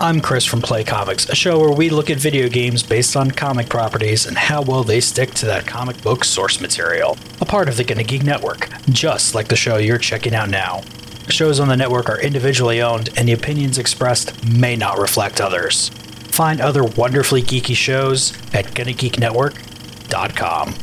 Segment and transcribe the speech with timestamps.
[0.00, 3.30] I'm Chris from Play Comics, a show where we look at video games based on
[3.30, 7.16] comic properties and how well they stick to that comic book source material.
[7.40, 10.82] A part of the Gonna Geek Network, just like the show you're checking out now.
[11.28, 15.90] Shows on the network are individually owned, and the opinions expressed may not reflect others.
[16.30, 20.74] Find other wonderfully geeky shows at GonnaGeekNetwork.com.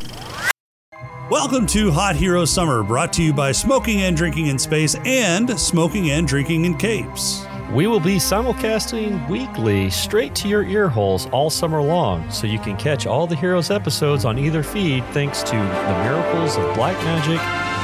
[1.30, 5.60] Welcome to Hot Hero Summer, brought to you by Smoking and Drinking in Space and
[5.60, 7.46] Smoking and Drinking in Capes.
[7.74, 12.58] We will be simulcasting weekly straight to your ear holes all summer long, so you
[12.58, 16.98] can catch all the Heroes episodes on either feed thanks to the miracles of black
[17.04, 17.40] magic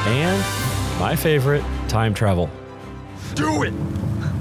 [0.08, 0.40] and
[0.98, 2.50] my favorite, time travel.
[3.34, 3.72] Do it!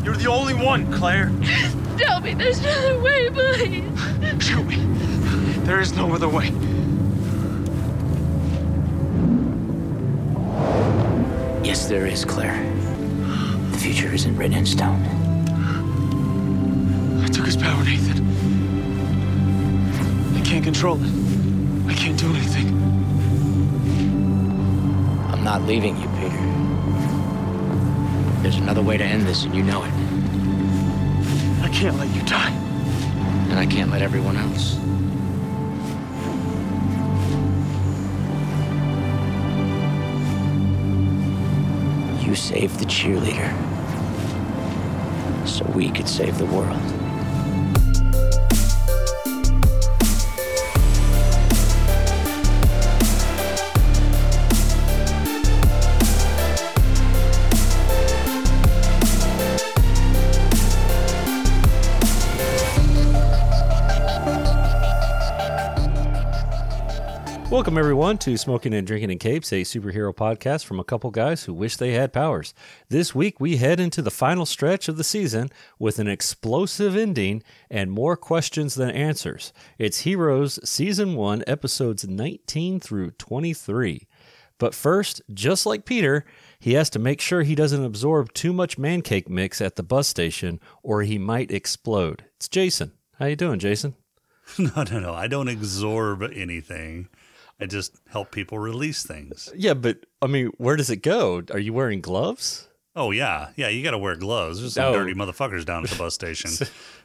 [0.04, 1.32] You're the only one, Claire.
[2.00, 4.44] Tell me there's no other way, please.
[4.44, 4.78] Shoot me.
[5.64, 6.48] There is no other way.
[11.64, 12.64] Yes, there is, Claire.
[13.72, 15.15] The future isn't written in stone.
[17.46, 18.26] I took his power, Nathan.
[20.36, 21.12] I can't control it.
[21.88, 22.70] I can't do anything.
[25.32, 26.42] I'm not leaving you, Peter.
[28.42, 29.92] There's another way to end this, and you know it.
[31.62, 32.50] I can't let you die.
[33.52, 34.80] And I can't let everyone else.
[42.26, 43.54] You saved the cheerleader.
[45.48, 47.05] So we could save the world.
[67.56, 71.46] Welcome, everyone, to Smoking and Drinking in Capes, a superhero podcast from a couple guys
[71.46, 72.54] who wish they had powers.
[72.90, 77.44] This week, we head into the final stretch of the season with an explosive ending
[77.70, 79.54] and more questions than answers.
[79.78, 84.06] It's Heroes Season 1, episodes 19 through 23.
[84.58, 86.26] But first, just like Peter,
[86.60, 90.10] he has to make sure he doesn't absorb too much mancake mix at the bus
[90.10, 92.26] station or he might explode.
[92.36, 92.92] It's Jason.
[93.18, 93.96] How you doing, Jason?
[94.60, 95.14] No, no, no.
[95.14, 97.10] I don't absorb anything.
[97.60, 99.52] I just help people release things.
[99.56, 101.42] Yeah, but I mean, where does it go?
[101.52, 102.68] Are you wearing gloves?
[102.98, 103.50] Oh, yeah.
[103.56, 104.60] Yeah, you got to wear gloves.
[104.60, 104.94] There's some Oh.
[104.94, 106.52] dirty motherfuckers down at the bus station.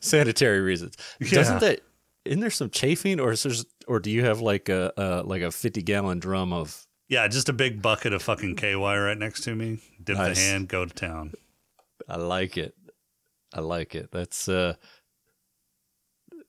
[0.00, 0.96] Sanitary reasons.
[1.20, 1.30] Yeah.
[1.30, 1.80] Doesn't that?
[2.24, 3.52] Isn't there some chafing, or is there,
[3.88, 6.86] or do you have like a uh, like a fifty gallon drum of?
[7.08, 9.80] yeah, just a big bucket of fucking KY right next to me.
[10.04, 10.36] Dip Nice.
[10.36, 11.32] the hand, go to town.
[12.08, 12.74] I like it.
[13.54, 14.10] I like it.
[14.12, 14.74] That's uh,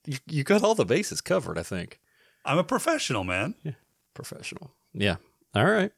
[0.06, 1.58] you you got all the bases covered.
[1.58, 2.00] I think
[2.46, 3.56] I'm a professional, man.
[4.14, 4.72] Professional.
[4.94, 5.18] Yeah.
[5.56, 5.92] All right.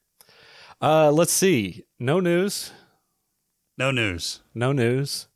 [0.82, 1.84] Uh, let's see.
[2.00, 2.72] No news.
[3.78, 4.42] No news.
[4.54, 5.28] No news.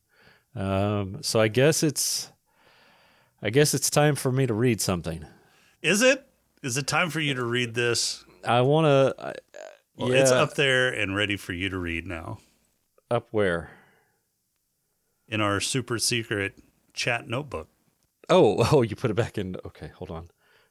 [0.56, 2.32] Um, so I guess it's,
[3.42, 5.26] I guess it's time for me to read something.
[5.82, 6.28] Is it?
[6.64, 8.26] Is it time for you to read this?
[8.44, 9.36] I want to.
[9.96, 12.40] Well, yeah, it's up there and ready for you to read now
[13.10, 13.72] up where?
[15.28, 16.58] in our super secret
[16.94, 17.68] chat notebook.
[18.30, 19.56] Oh, oh, you put it back in.
[19.66, 20.30] Okay, hold on.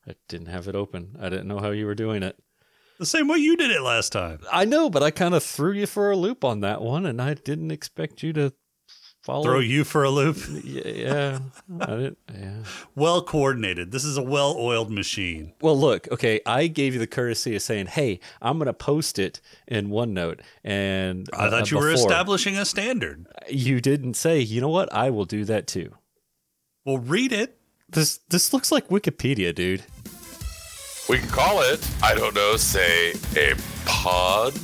[0.09, 1.17] I didn't have it open.
[1.21, 2.39] I didn't know how you were doing it.
[2.99, 4.41] The same way you did it last time.
[4.51, 7.21] I know, but I kind of threw you for a loop on that one, and
[7.21, 8.55] I didn't expect you to
[9.23, 9.43] follow.
[9.43, 10.39] Throw you for a loop.
[10.65, 11.39] Yeah, yeah.
[11.81, 12.19] I didn't.
[12.33, 12.63] Yeah.
[12.95, 13.93] Well coordinated.
[13.93, 15.53] This is a well oiled machine.
[15.61, 16.09] Well, look.
[16.11, 19.89] Okay, I gave you the courtesy of saying, "Hey, I'm going to post it in
[19.89, 22.07] OneNote," and I uh, thought you were before.
[22.11, 23.27] establishing a standard.
[23.49, 24.93] You didn't say, "You know what?
[24.93, 25.93] I will do that too."
[26.87, 27.56] Well, read it.
[27.89, 29.85] This this looks like Wikipedia, dude.
[31.09, 33.55] We can call it, I don't know, say a
[33.85, 34.55] pod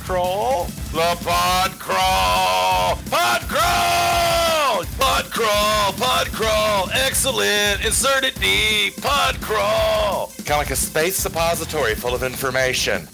[0.00, 0.64] crawl?
[0.90, 2.96] The pod crawl!
[3.10, 4.84] Pod crawl!
[4.98, 5.92] Pod crawl!
[5.92, 6.88] Pod crawl!
[6.94, 7.84] Excellent!
[7.84, 8.96] Insert it deep!
[9.02, 10.32] Pod crawl!
[10.38, 13.06] Kind of like a space suppository full of information.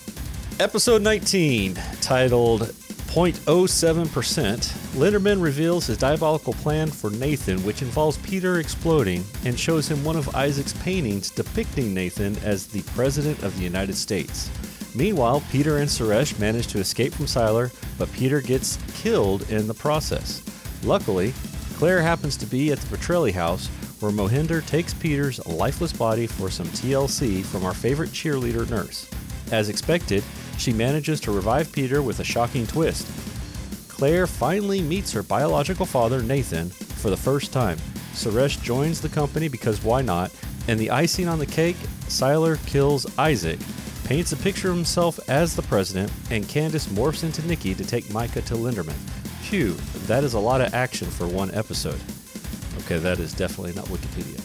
[0.61, 2.63] Episode 19, titled
[3.09, 10.03] 0.07%, Linderman reveals his diabolical plan for Nathan, which involves Peter exploding and shows him
[10.03, 14.51] one of Isaac's paintings depicting Nathan as the President of the United States.
[14.95, 19.75] Meanwhile, Peter and Suresh manage to escape from Sylar, but Peter gets killed in the
[19.75, 20.43] process.
[20.83, 21.35] Luckily,
[21.75, 23.67] Claire happens to be at the Petrelli house,
[24.01, 29.11] where Mohinder takes Peter's lifeless body for some TLC from our favorite cheerleader nurse.
[29.53, 30.25] As expected,
[30.57, 33.07] she manages to revive Peter with a shocking twist.
[33.97, 37.79] Claire finally meets her biological father, Nathan, for the first time.
[38.13, 40.31] Suresh joins the company because why not?
[40.69, 43.59] And the icing on the cake, Sylar kills Isaac,
[44.05, 48.13] paints a picture of himself as the president, and Candice morphs into Niki to take
[48.13, 48.93] Micah to Linderman.
[49.49, 49.73] Phew,
[50.07, 51.99] that is a lot of action for one episode.
[52.81, 54.43] Okay, that is definitely not Wikipedia.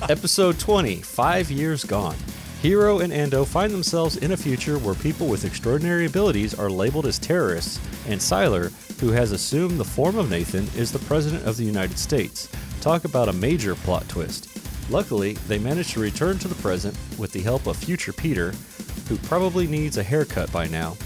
[0.10, 2.16] Episode 20 Five Years Gone.
[2.62, 7.06] Hiro and Ando find themselves in a future where people with extraordinary abilities are labeled
[7.06, 8.70] as terrorists, and Sylar,
[9.00, 12.50] who has assumed the form of Nathan, is the President of the United States.
[12.82, 14.58] Talk about a major plot twist.
[14.90, 18.52] Luckily, they manage to return to the present with the help of future Peter,
[19.08, 20.98] who probably needs a haircut by now.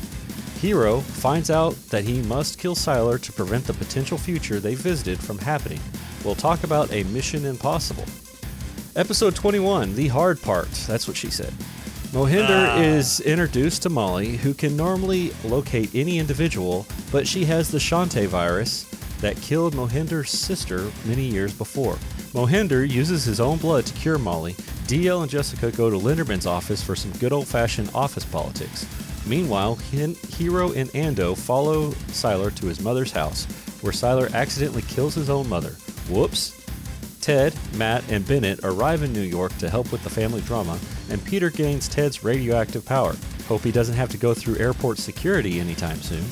[0.61, 5.21] Hiro finds out that he must kill Sylar to prevent the potential future they visited
[5.21, 5.81] from happening.
[6.25, 8.07] We'll talk about a mission impossible.
[8.97, 10.71] Episode 21, The Hard Part.
[10.87, 11.53] That's what she said.
[12.13, 12.81] Mohinder ah.
[12.81, 18.29] is introduced to Molly, who can normally locate any individual, but she has the Shanti
[18.29, 18.85] virus
[19.21, 21.95] that killed Mohinder's sister many years before.
[22.35, 24.53] Mohinder uses his own blood to cure Molly.
[24.87, 28.87] DL and Jessica go to Linderman's office for some good old fashioned office politics.
[29.27, 33.47] Meanwhile, Hiro and Ando follow Sylar to his mother's house,
[33.81, 35.71] where Sylar accidentally kills his own mother.
[36.09, 36.64] Whoops.
[37.25, 40.79] Ted, Matt, and Bennet arrive in New York to help with the family drama,
[41.09, 43.17] and Peter gains Ted's radioactive power.
[43.49, 46.23] Hope he doesn't have to go through airport security anytime soon.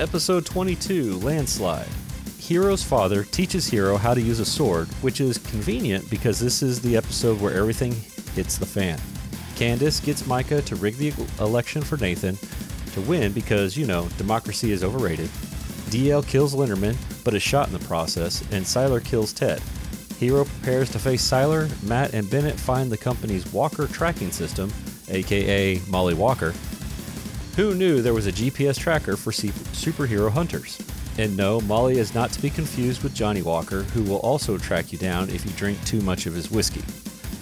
[0.00, 1.90] Episode 22 Landslide.
[2.40, 6.80] Hiro's father teaches Hiro how to use a sword, which is convenient because this is
[6.80, 7.92] the episode where everything
[8.34, 8.98] hits the fan.
[9.56, 12.38] Candice gets Micah to rig the election for Nathan
[12.94, 15.28] to win because, you know, democracy is overrated.
[15.86, 19.62] DL kills Linderman, but is shot in the process, and Sylar kills Ted.
[20.18, 24.72] Hiro prepares to face Sylar, Matt and Bennet find the company's Walker tracking system,
[25.08, 26.54] aka Molly Walker.
[27.56, 30.78] Who knew there was a GPS tracker for superhero hunters?
[31.18, 34.92] And no, Molly is not to be confused with Johnnie Walker, who will also track
[34.92, 36.82] you down if you drink too much of his whiskey.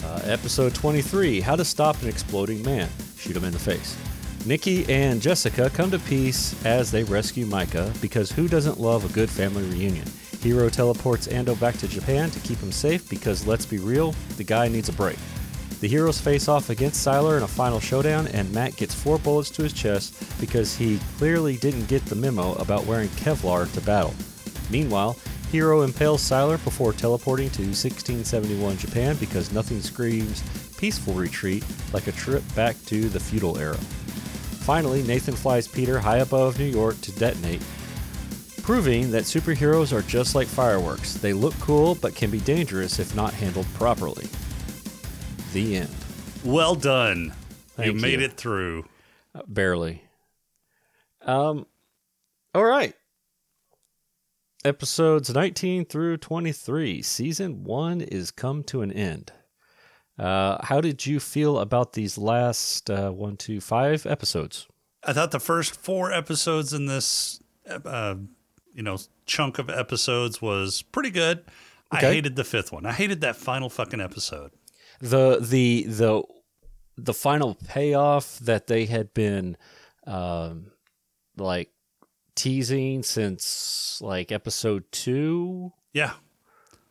[0.05, 2.88] Uh, episode 23 How to Stop an Exploding Man.
[3.17, 3.97] Shoot him in the face.
[4.44, 9.14] Niki and Jessica come to peace as they rescue Micah because who doesn't love a
[9.14, 10.06] good family reunion?
[10.43, 14.44] Hiro teleports Ando back to Japan to keep him safe because let's be real, the
[14.44, 15.17] guy needs a break.
[15.81, 19.49] The heroes face off against Sylar in a final showdown, and Matt gets four bullets
[19.52, 24.14] to his chest because he clearly didn't get the memo about wearing Kevlar to battle.
[24.70, 25.17] Meanwhile,
[25.52, 30.43] Hiro impales Sylar before teleporting to 1671 Japan because nothing screams
[30.76, 31.64] peaceful retreat
[31.94, 33.79] like a trip back to the feudal era.
[34.64, 37.61] Finally, Nathan flies Peter high above New York to detonate,
[38.62, 41.12] proving that superheroes are just like fireworks.
[41.16, 44.26] They look cool but can be dangerous if not handled properly.
[45.52, 45.94] The end.
[46.43, 47.34] Well done.
[47.78, 48.25] you made you.
[48.25, 48.87] it through.
[49.34, 50.02] Uh, barely.
[51.20, 51.66] Um,
[52.55, 52.94] all right.
[54.64, 57.02] Episodes 19 through 23.
[57.02, 59.31] Season 1 is come to an end.
[60.19, 64.66] Uh, how did you feel about these last uh, one, two, five episodes?
[65.05, 68.14] I thought the first four episodes in this, uh,
[68.72, 68.96] you know,
[69.26, 71.44] chunk of episodes was pretty good.
[71.90, 72.87] I hated the fifth one.
[72.87, 74.50] I hated that final fucking episode.
[75.00, 76.22] the the the
[76.96, 79.56] the final payoff that they had been
[80.06, 80.70] um
[81.37, 81.70] like
[82.37, 86.12] teasing since like episode 2 Yeah.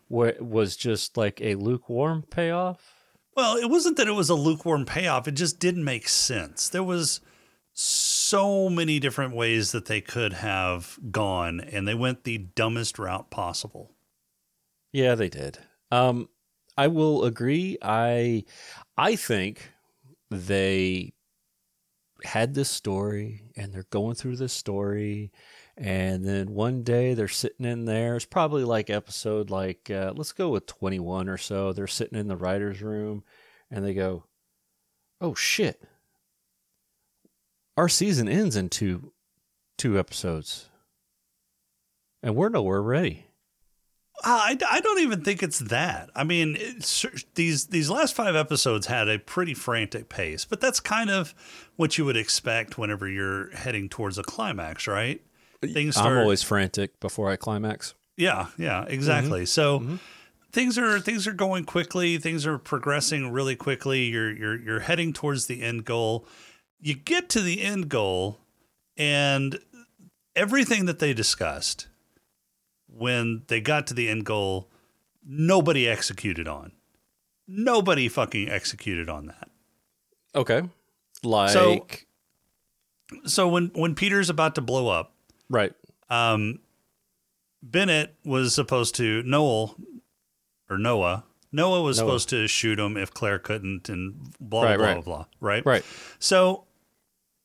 [0.09, 2.92] where was just like a lukewarm payoff
[3.35, 5.27] Well, it wasn't that it was a lukewarm payoff.
[5.27, 6.69] It just didn't make sense.
[6.69, 7.19] There was
[7.73, 13.31] so many different ways that they could have gone, and they went the dumbest route
[13.31, 13.91] possible.
[14.91, 15.57] yeah they did
[15.91, 16.29] um
[16.77, 18.43] i will agree i
[18.97, 19.71] i think
[20.29, 21.13] they
[22.23, 25.31] had this story and they're going through this story
[25.77, 28.15] and then one day they're sitting in there.
[28.15, 31.73] It's probably like episode like uh, let's go with 21 or so.
[31.73, 33.23] They're sitting in the writers room
[33.71, 34.25] and they go
[35.19, 35.81] oh shit.
[37.75, 39.11] Our season ends in two
[39.77, 40.69] two episodes.
[42.21, 43.25] And we're nowhere ready.
[44.23, 46.09] I, I don't even think it's that.
[46.15, 46.57] I mean,
[47.35, 51.33] these these last five episodes had a pretty frantic pace, but that's kind of
[51.75, 55.21] what you would expect whenever you're heading towards a climax, right?
[55.71, 59.41] Things i'm always frantic before i climax Yeah, yeah, exactly.
[59.41, 59.45] Mm-hmm.
[59.45, 59.95] So mm-hmm.
[60.51, 64.03] things are things are going quickly, things are progressing really quickly.
[64.05, 66.27] You're you're you're heading towards the end goal.
[66.79, 68.37] You get to the end goal
[68.97, 69.57] and
[70.35, 71.87] everything that they discussed
[72.87, 74.69] when they got to the end goal,
[75.25, 76.71] nobody executed on.
[77.47, 79.49] Nobody fucking executed on that.
[80.35, 80.61] okay
[81.23, 81.85] like So-
[83.25, 85.12] So when when Peter's about to blow up,
[85.49, 85.73] right
[86.09, 86.59] um,
[87.61, 89.75] Bennet was supposed to Noel
[90.69, 91.23] or Noah.
[91.51, 92.05] Noah was Noah.
[92.07, 94.93] supposed to shoot him if Claire couldn't, and blah Right, blah right.
[94.95, 95.25] blah blah.
[95.39, 95.85] Right, right
[96.19, 96.65] So,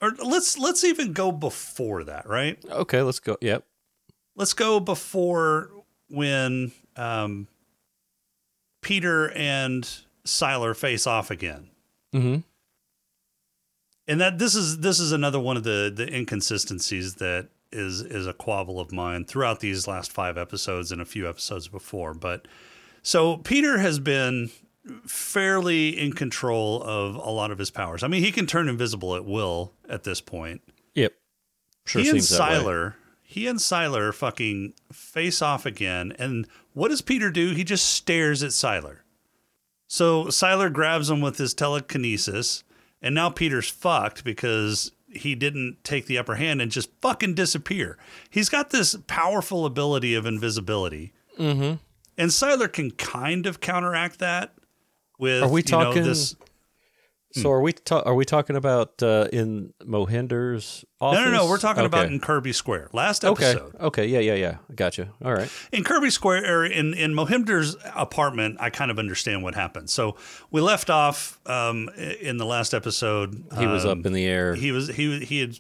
[0.00, 2.26] or let's let's even go before that.
[2.28, 3.64] Right, okay let's go yep
[4.35, 5.71] let's go before
[6.09, 7.49] when um,
[8.83, 9.88] Peter and
[10.26, 11.69] Sylar face off again.
[12.14, 12.43] Mhm.
[14.07, 18.26] And that this is this is another one of the the inconsistencies that is is
[18.26, 22.14] a quabble of mine throughout these last five episodes and a few episodes before.
[22.14, 22.46] But
[23.02, 24.50] so Peter has been
[25.06, 28.02] fairly in control of a lot of his powers.
[28.02, 30.62] I mean, he can turn invisible at will at this point.
[30.94, 31.12] Yep.
[31.87, 32.18] Sure he and.
[32.18, 36.14] Sylar, he and Sylar fucking face off again.
[36.18, 37.50] And what does Peter do?
[37.50, 38.98] He just stares at Sylar.
[39.87, 42.62] So Sylar grabs him with his telekinesis,
[43.00, 47.98] and now Peter's fucked because he didn't take the upper hand and just fucking disappear.
[48.30, 51.12] He's got this powerful ability of invisibility.
[51.38, 51.76] Mm-hmm.
[52.16, 54.54] And Sylar can kind of counteract that
[55.18, 56.34] with Are we you know, talking- this
[57.42, 61.18] So are we ta- are we talking about uh, in Mohinder's office?
[61.21, 61.49] No, no, no.
[61.49, 62.90] We're talking about in Kirby Square.
[62.92, 63.75] Last episode.
[63.75, 63.85] Okay.
[63.85, 64.07] Okay.
[64.07, 64.21] Yeah.
[64.21, 64.35] Yeah.
[64.35, 64.57] Yeah.
[64.75, 65.09] Gotcha.
[65.25, 65.50] All right.
[65.73, 69.90] in Kirby Square or in in Mohinder's apartment, I kind of understand what happened.
[69.90, 70.16] So
[70.50, 71.88] we left off um,
[72.21, 73.45] in the last episode.
[73.59, 75.59] He was um, up in the air, He was he he had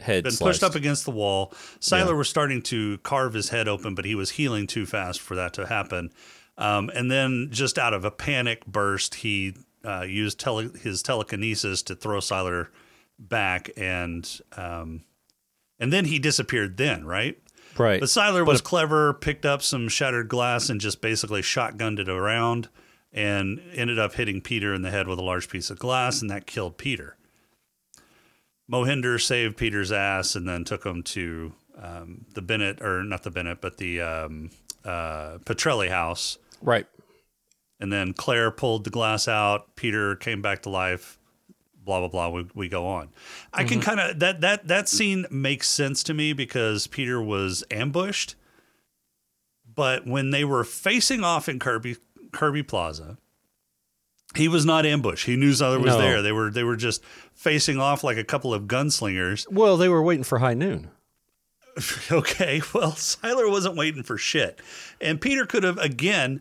[0.00, 0.60] head been sliced.
[0.60, 1.52] pushed up against the wall.
[1.80, 2.12] Sylar Yeah.
[2.12, 5.52] was starting to carve his head open, but he was healing too fast for that
[5.54, 6.10] to happen.
[6.58, 9.54] Um, and then, just out of a panic burst, he
[9.86, 12.68] uh, used tele- his telekinesis to throw Sylar
[13.18, 15.02] back, and um,
[15.78, 16.76] and then he disappeared.
[16.76, 17.38] Then, right?
[17.78, 18.00] Right.
[18.00, 22.68] But Sylar was clever, picked up some shattered glass and just basically shotgunned it around
[23.12, 26.30] and ended up hitting Peter in the head with a large piece of glass, and
[26.30, 27.16] that killed Peter.
[28.70, 33.30] Mohinder saved Peter's ass and then took him to um, the Bennet, or not the
[33.30, 34.50] Bennet, but the um,
[34.84, 36.38] uh, Petrelli house.
[36.62, 36.86] right.
[37.78, 39.76] And then Claire pulled the glass out.
[39.76, 41.18] Peter came back to life.
[41.84, 42.28] Blah blah blah.
[42.30, 43.10] We, we go on.
[43.52, 43.88] I can mm-hmm.
[43.88, 48.34] kind of that that that scene makes sense to me because Peter was ambushed.
[49.72, 51.96] But when they were facing off in Kirby
[52.32, 53.18] Kirby Plaza,
[54.34, 55.26] he was not ambushed.
[55.26, 55.98] He knew Sylar was No.
[55.98, 56.22] there.
[56.22, 57.04] They were they were just
[57.34, 59.50] facing off like a couple of gunslingers.
[59.50, 60.90] Well, they were waiting for high noon.
[62.10, 64.60] Okay, well, Sylar wasn't waiting for shit.
[64.98, 66.40] And Peter could have, again,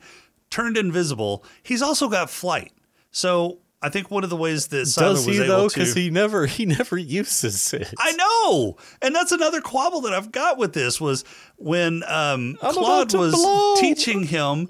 [0.55, 1.43] turned invisible.
[1.63, 2.71] He's also got flight.
[3.12, 5.67] So I think one of the ways that Sylar Does he though?
[5.67, 7.93] Because he never he never uses it.
[8.00, 8.77] I know.
[9.01, 11.24] And that's another quabble that I've got with this was
[11.57, 13.75] when um, Claude was blow.
[13.75, 14.69] teaching him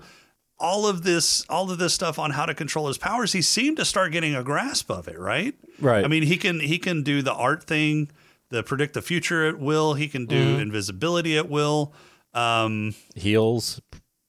[0.57, 3.75] all of this all of this stuff on how to control his powers he seemed
[3.75, 6.05] to start getting a grasp of it right Right.
[6.05, 8.09] i mean he can he can do the art thing
[8.51, 10.61] the predict the future at will he can do Mm-hmm.
[10.61, 11.91] invisibility at will
[12.33, 13.81] um Heals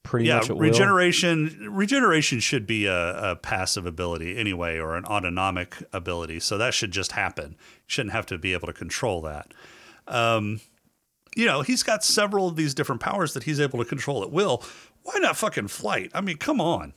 [0.06, 0.62] pretty yeah much at will.
[0.62, 6.72] regeneration regeneration should be a, a passive ability anyway or an autonomic ability so that
[6.72, 9.52] should just happen you shouldn't have to be able to control that
[10.08, 10.60] um
[11.36, 14.30] you know he's got several of these different powers that he's able to control at
[14.30, 14.62] will
[15.02, 16.92] why not fucking flight i mean come on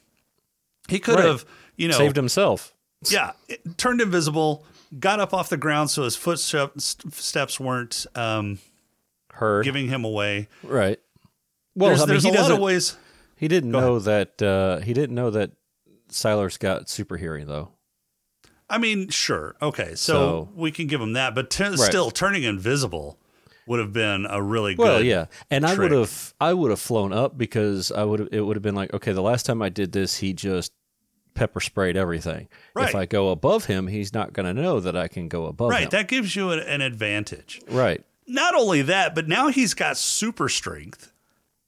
[0.87, 1.25] he could Right.
[1.25, 2.73] have you know Saved himself.
[3.09, 4.65] yeah, it turned invisible,
[4.99, 8.59] got up off the ground so his footsteps weren't um,
[9.33, 9.63] Heard.
[9.65, 10.47] giving him away.
[10.63, 10.99] right.
[11.79, 12.97] Well, there's I mean, there's a lot of ways.
[13.35, 14.41] He didn't Go know that.
[14.41, 15.51] Uh, he didn't know that
[16.09, 17.69] Sylar's got super hearing though.
[18.69, 22.43] I mean, sure, okay, so, So- we can give him that, but t- still, turning
[22.43, 23.17] invisible
[23.65, 24.83] would have been a really good.
[24.83, 28.41] Well, yeah, and I would have I would have flown up because I would it
[28.41, 30.71] would have been like okay, the last time I did this, he just
[31.33, 32.49] pepper sprayed everything.
[32.75, 32.89] Right.
[32.89, 35.69] If I go above him, he's not going to know that I can go above
[35.69, 35.83] right.
[35.83, 35.89] him.
[35.91, 37.61] That gives you an, an advantage.
[37.69, 38.03] right.
[38.27, 41.11] Not only that, but now he's got super strength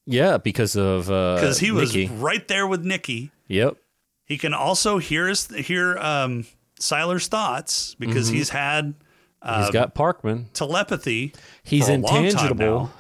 [0.06, 2.10] Yeah, because of uh, because he was Niki.
[2.22, 3.32] right there with Niki.
[3.48, 3.78] Yep.
[4.26, 6.46] He can also hear his hear um,
[6.80, 8.36] Sylar's thoughts because Mm-hmm.
[8.38, 8.94] he's had
[9.42, 10.46] uh, he's got Parkman.
[10.54, 11.34] telepathy.
[11.64, 12.92] He's for a long time intangible.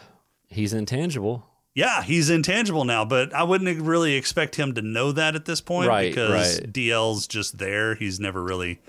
[0.47, 1.47] He's intangible.
[1.73, 5.61] Yeah, he's intangible now, but I wouldn't really expect him to know that at this
[5.61, 6.71] point Right, because right.
[6.73, 7.95] DL's just there.
[7.95, 8.81] He's never really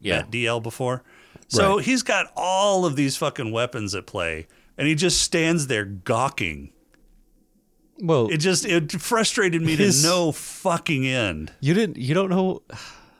[0.00, 0.20] Yeah.
[0.22, 1.02] met DL before.
[1.48, 1.84] So Right.
[1.84, 4.46] he's got all of these fucking weapons at play
[4.78, 6.72] and he just stands there gawking.
[8.02, 11.52] Well, It just it frustrated me His- to no fucking end.
[11.60, 11.96] you didn't.
[11.98, 12.62] You don't know.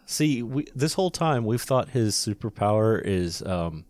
[0.07, 3.85] See, we, this whole time we've thought his superpower is um,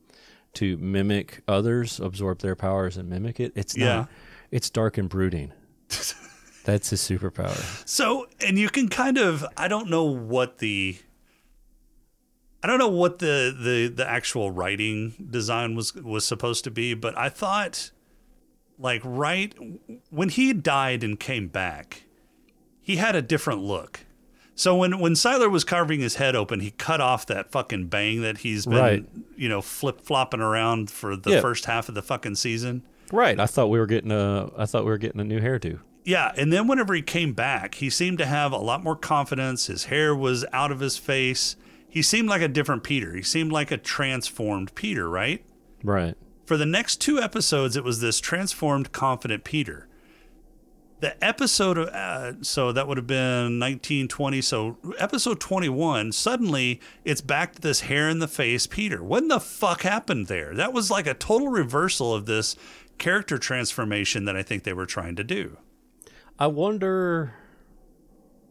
[0.55, 3.53] to mimic others, absorb their powers, and mimic it.
[3.55, 3.85] It's not.
[3.85, 4.05] Yeah.
[4.51, 5.53] It's dark and brooding.
[6.65, 7.57] That's his superpower.
[7.89, 10.99] So, and you can kind of I don't know what the
[12.63, 16.93] I don't know what the the the actual writing design was was supposed to be,
[16.95, 17.91] but I thought
[18.81, 19.55] like right
[20.11, 22.05] when he died and came back,
[22.81, 24.01] he had a different look.
[24.55, 28.21] So when when Siler was carving his head open, he cut off that fucking bang
[28.23, 29.07] that he's been Right.
[29.37, 31.41] you know flip flopping around for the Yeah.
[31.41, 32.83] first half of the fucking season.
[33.13, 33.41] Right.
[33.41, 34.51] I thought we were getting a.
[34.57, 35.79] I thought we were getting a new hairdo.
[36.05, 39.67] Yeah, and then whenever he came back, he seemed to have a lot more confidence.
[39.67, 41.57] His hair was out of his face.
[41.89, 43.15] He seemed like a different Peter.
[43.15, 45.45] He seemed like a transformed Peter, right?
[45.85, 46.15] Right.
[46.51, 49.87] For the next two episodes, it was this transformed, confident Peter.
[50.99, 54.41] The episode of, uh, so that would have been 1920.
[54.41, 59.01] So episode 21, suddenly it's back to this hair in the face Peter.
[59.01, 60.53] What in the fuck happened there?
[60.53, 62.57] That was like a total reversal of this
[62.99, 65.57] character transformation that I think they were trying to do.
[66.37, 67.33] I wonder.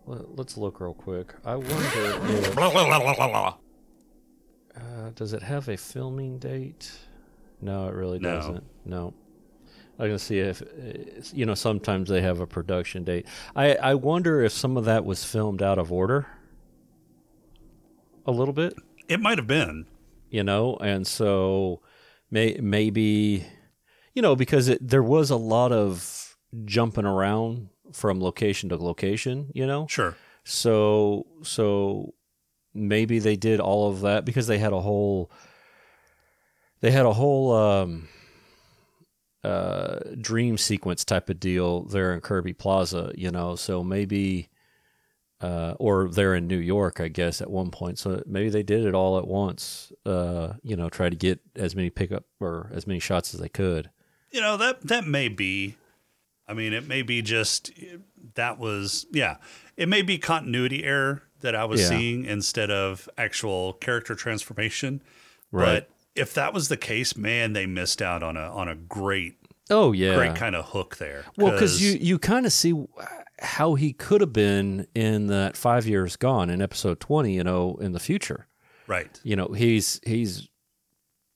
[0.05, 1.35] let- Let's look real quick.
[1.43, 2.57] I wonder if.
[4.73, 6.93] Uh, does it have a filming date?
[7.61, 8.35] No, it really No.
[8.35, 8.63] doesn't.
[8.85, 9.13] No.
[9.97, 10.63] I can see if
[11.33, 11.55] you know.
[11.55, 13.25] Sometimes they have a production date.
[13.55, 16.25] I I wonder if some of that was filmed out of order.
[18.25, 18.75] A little bit,
[19.07, 19.85] It might have been.
[20.29, 21.81] you know, and so
[22.29, 23.45] may maybe,
[24.13, 29.49] you know, because it, there was a lot of jumping around from location to location,
[29.53, 29.87] you know.
[29.87, 30.15] Sure.
[30.43, 32.13] So so
[32.73, 35.31] maybe they did all of that because they had a whole
[36.81, 38.07] they had a whole um
[39.43, 43.55] uh dream sequence type of deal there in Kirby Plaza, you know.
[43.55, 44.49] So maybe
[45.41, 47.97] uh or they're in New York, I guess at one point.
[47.99, 49.93] So maybe they did it all at once.
[50.05, 53.47] Uh, you know, try to get as many pickup or as many shots as they
[53.49, 53.89] could.
[54.31, 55.75] You know, that that may be
[56.47, 57.71] I mean, it may be just
[58.35, 59.37] that was yeah.
[59.77, 61.87] It may be continuity error that I was Yeah.
[61.89, 65.01] seeing instead of actual character transformation.
[65.53, 65.87] Right.
[65.87, 69.35] But if that was the case, man, they missed out on a on a great
[69.69, 70.15] Oh yeah.
[70.15, 71.25] great kind of hook there.
[71.37, 72.73] Well, because you you kind of see
[73.41, 77.33] how he could have been in that five years gone in episode twenty.
[77.35, 78.47] You know, in the future.
[78.87, 79.19] right.
[79.23, 80.49] You know, he's he's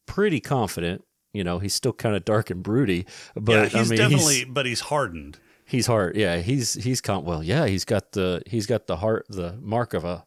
[0.05, 1.03] pretty confident.
[1.33, 4.35] You know, he's still kind of dark and broody, but yeah, he's I mean, definitely
[4.35, 5.39] he's, but he's hardened.
[5.65, 6.15] he's hard.
[6.15, 7.41] Yeah, he's he's con- well.
[7.43, 10.25] Yeah, he's got the he's got the heart the mark of a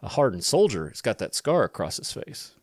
[0.00, 0.88] a hardened soldier.
[0.88, 2.54] He's got that scar across his face.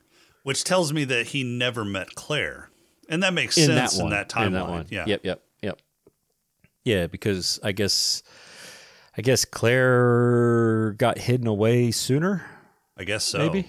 [0.45, 2.69] Which tells me that he never met Claire.
[3.10, 4.12] And that makes in sense that one.
[4.13, 4.45] in that timeline.
[4.45, 4.86] In that one.
[4.91, 5.03] Yeah.
[5.08, 5.21] Yep.
[5.23, 5.41] Yep.
[5.63, 5.81] Yep.
[6.84, 8.21] Yeah, because I guess
[9.17, 12.45] I guess Claire got hidden away sooner.
[12.95, 13.39] I guess so.
[13.39, 13.67] maybe.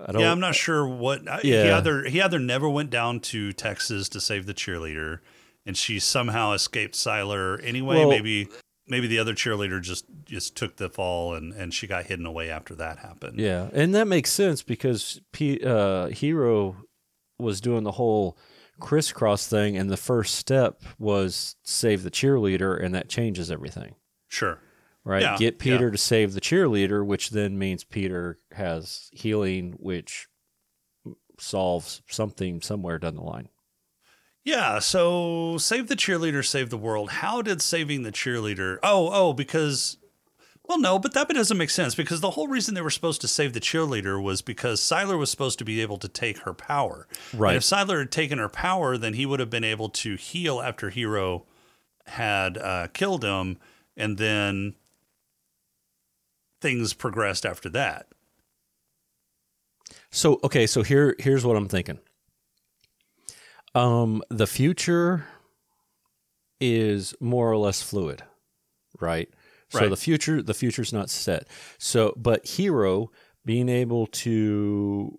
[0.00, 0.20] I don't.
[0.22, 1.28] Yeah, I'm not sure what.
[1.28, 5.18] I- He either he either never went down to Texas to save the cheerleader,
[5.66, 7.96] and she somehow escaped Sylar anyway.
[7.96, 8.48] Well- maybe
[8.86, 12.50] maybe the other cheerleader just just took the fall and and she got hidden away
[12.50, 13.38] after that happened.
[13.40, 16.76] Yeah, and that makes sense because P, uh, Hiro
[17.38, 18.36] was doing the whole
[18.80, 23.94] crisscross thing, and the first step was save the cheerleader, and that changes everything,
[24.28, 24.58] Sure.
[25.04, 25.22] right?
[25.22, 25.90] Yeah, Get Peter yeah.
[25.92, 30.26] to save the cheerleader, which then means Peter has healing, which
[31.38, 33.48] solves something somewhere down the line.
[34.44, 37.10] Yeah, so save the cheerleader, save the world.
[37.10, 38.78] How did saving the cheerleader?
[38.82, 39.96] Oh, oh, because
[40.66, 43.28] well, no, but that doesn't make sense because the whole reason they were supposed to
[43.28, 47.06] save the cheerleader was because Sylar was supposed to be able to take her power.
[47.34, 47.50] Right.
[47.50, 50.60] And if Sylar had taken her power, then he would have been able to heal
[50.60, 51.44] after Hiro
[52.06, 53.58] had uh, killed him,
[53.96, 54.74] and then
[56.60, 58.08] things progressed after that.
[60.10, 61.98] So okay, so here here's what I'm thinking.
[63.74, 65.24] Um, the future
[66.60, 68.22] is more or less fluid,
[69.00, 69.28] right?
[69.70, 69.90] So Right.
[69.90, 71.48] the future the future's not set.
[71.78, 73.10] So but Hiro
[73.44, 75.18] being able to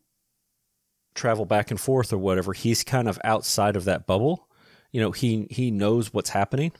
[1.14, 4.48] travel back and forth or whatever, he's kind of outside of that bubble.
[4.92, 6.72] You know, he he knows what's happening.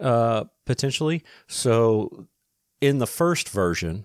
[0.00, 1.24] Uh potentially.
[1.48, 2.28] So
[2.80, 4.04] in the first version,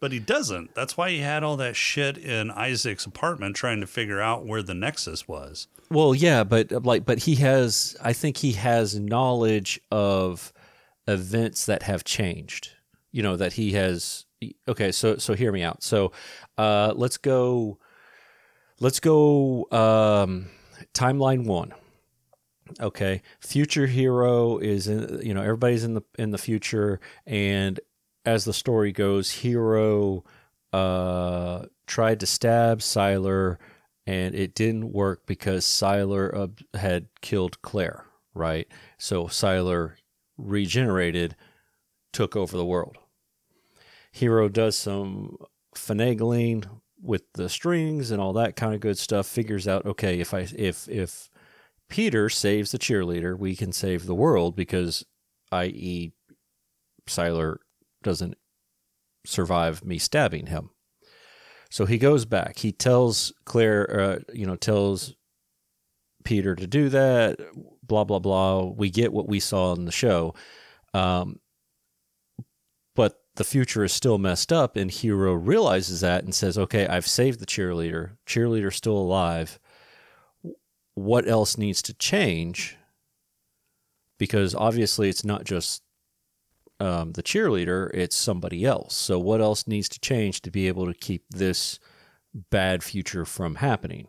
[0.00, 0.74] But he doesn't.
[0.74, 4.62] That's why he had all that shit in Isaac's apartment trying to figure out where
[4.62, 5.68] the Nexus was.
[5.90, 7.96] Well, yeah, but like, but he has.
[8.02, 10.52] I think he has knowledge of
[11.06, 12.70] events that have changed.
[13.12, 14.26] You know that he has.
[14.68, 15.82] Okay, so so hear me out.
[15.82, 16.12] So,
[16.58, 17.78] uh, let's go.
[18.80, 19.66] Let's go.
[19.70, 20.50] Um,
[20.92, 21.72] timeline one.
[22.80, 25.20] Okay, future Hiro is in.
[25.22, 27.78] You know, everybody's in the in the future, and
[28.24, 30.24] as the story goes, Hiro
[30.72, 33.58] uh tried to stab Sylar
[34.06, 38.66] and it didn't work because Sylar uh, had killed Claire, right?
[38.98, 39.94] So Sylar
[40.36, 41.36] regenerated,
[42.12, 42.98] took over the world.
[44.12, 45.36] Hiro does some
[45.74, 46.66] finagling
[47.00, 49.26] with the strings and all that kind of good stuff.
[49.26, 51.30] Figures out, okay, if I if if
[51.88, 55.04] Peter saves the cheerleader, we can save the world because,
[55.52, 56.12] i.e.,
[57.06, 57.58] Sylar
[58.04, 58.36] doesn't
[59.26, 60.70] survive me stabbing him.
[61.70, 62.58] So he goes back.
[62.58, 65.14] He tells Claire, uh, you know, tells
[66.24, 67.38] Peter to do that.
[67.82, 68.62] Blah blah blah.
[68.62, 70.34] We get what we saw in the show,
[70.94, 71.40] um,
[72.94, 74.76] but the future is still messed up.
[74.76, 78.16] And Hiro realizes that and says, "Okay, I've saved the cheerleader.
[78.26, 79.58] Cheerleader's still alive.
[80.94, 82.76] What else needs to change?"
[84.18, 85.82] Because obviously, it's not just
[86.84, 88.94] um, the cheerleader; it's somebody else.
[88.94, 91.78] So, what else needs to change to be able to keep this
[92.34, 94.08] bad future from happening?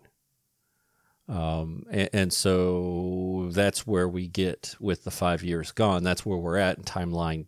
[1.28, 6.04] Um, and, and so that's where we get with the five years gone.
[6.04, 7.48] That's where we're at in timeline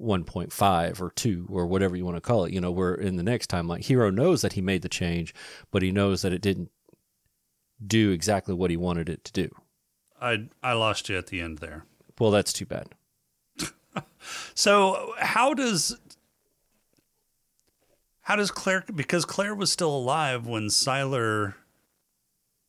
[0.00, 2.52] 1.5 or 2 or whatever you want to call it.
[2.52, 3.84] You know, we're in the next timeline.
[3.84, 5.34] Hiro knows that he made the change,
[5.70, 6.70] but he knows that it didn't
[7.84, 9.50] do exactly what he wanted it to do.
[10.20, 11.84] I I lost you at the end there.
[12.18, 12.88] Well, that's too bad.
[14.54, 15.96] So how does
[18.22, 21.54] how does Claire because Claire was still alive when Sylar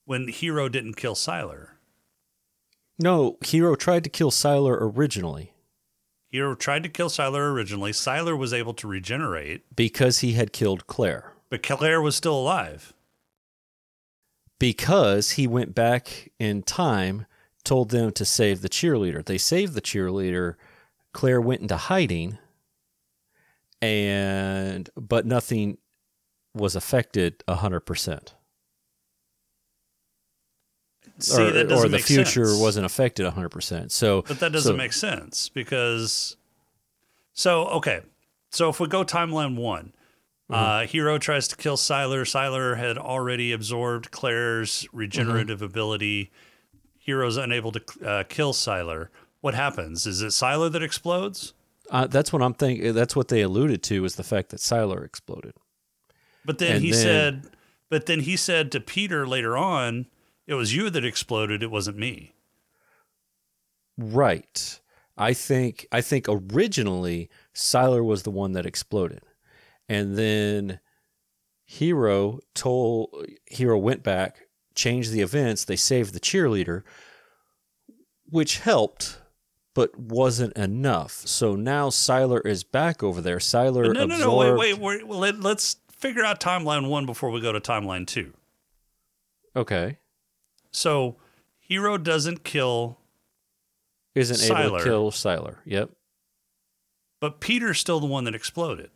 [0.06, 1.70] when Hiro didn't kill Sylar.
[3.00, 5.54] No, Hiro tried to kill Sylar originally
[6.30, 7.92] Hiro tried to kill Sylar originally.
[7.92, 11.34] Sylar was able to regenerate, because he had killed Claire.
[11.50, 12.94] but Claire was still alive.
[14.60, 17.26] because he went back in time,
[17.63, 19.24] told them to save the cheerleader.
[19.26, 20.56] They saved the cheerleader.
[21.13, 22.38] Claire went into hiding,
[23.82, 25.78] and but nothing
[26.54, 28.34] was affected hundred percent.
[31.20, 32.60] See, Or, that doesn't or the make future sense.
[32.62, 33.91] wasn't affected hundred percent.
[33.91, 36.36] So, But that doesn't so- make sense because
[37.34, 38.02] so okay.
[38.52, 39.93] So if we go timeline one,
[40.50, 40.63] Mm-hmm.
[40.63, 42.22] uh, Hiro tries to kill Sylar.
[42.22, 45.65] Sylar had already absorbed Claire's regenerative Mm-hmm.
[45.65, 46.32] ability.
[47.06, 49.10] Hiro's unable to uh, kill Sylar.
[49.41, 50.06] What happens?
[50.08, 51.54] Is it Sylar that explodes?
[51.89, 52.93] Uh, that's what I'm thinking.
[52.93, 55.54] That's what they alluded to is the fact that Sylar exploded.
[56.43, 57.52] But then And he then- said,
[57.89, 60.08] but then he said to Peter later on,
[60.45, 61.63] "It was you that exploded.
[61.63, 62.34] It wasn't me."
[63.97, 64.80] Right.
[65.17, 69.21] I think I think originally Sylar was the one that exploded.
[69.89, 70.80] And then
[71.65, 76.84] Hiro told Hiro went back, changed the events, they saved the cheerleader,
[78.30, 79.19] which helped
[79.78, 81.12] but wasn't enough.
[81.12, 83.38] So now Sylar is back over there.
[83.38, 84.56] Sylar no, no, absorbed no.
[84.56, 85.06] Wait, wait.
[85.06, 88.34] We're, let, let's figure out timeline one before we go to timeline two.
[89.56, 90.00] Okay.
[90.72, 91.18] So
[91.60, 92.98] Hiro doesn't kill,
[94.16, 95.58] Isn't able to kill Sylar.
[95.63, 95.92] Yep.
[97.20, 98.90] but Peter's still the one that exploded.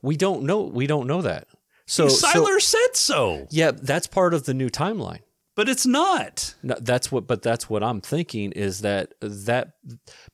[0.00, 1.46] We don't know we don't know that.
[1.84, 5.20] So Sylar so said so, yeah, that's part of the new timeline.
[5.58, 6.54] But it's not.
[6.62, 9.72] No, that's what, but that's what I'm thinking is that that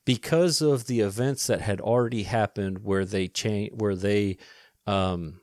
[0.05, 4.37] because of the events that had already happened, where they change, where they
[4.85, 5.41] um,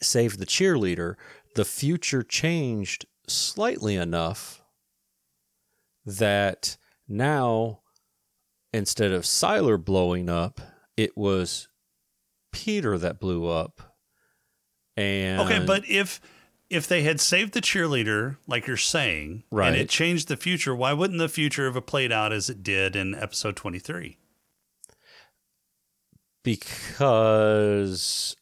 [0.00, 1.16] saved the cheerleader,
[1.56, 4.62] the future changed slightly enough
[6.06, 6.76] that
[7.08, 7.80] now
[8.72, 10.60] instead of Sylar blowing up,
[10.96, 11.68] it was
[12.52, 13.96] Peter that blew up.
[14.96, 16.20] And Okay, but if
[16.70, 19.68] if they had saved the cheerleader, like you're saying, right.
[19.68, 22.96] and it changed the future, why wouldn't the future have played out as it did
[22.96, 24.16] in episode 23?
[26.42, 28.36] because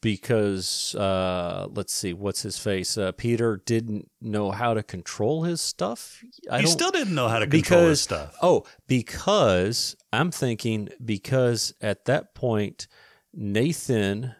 [0.00, 5.60] because uh let's see what's his face uh peter didn't know how to control his
[5.60, 8.36] stuff i he still didn't know how to control because his stuff.
[8.42, 12.86] oh because i'm thinking because at that point
[13.34, 14.36] nathan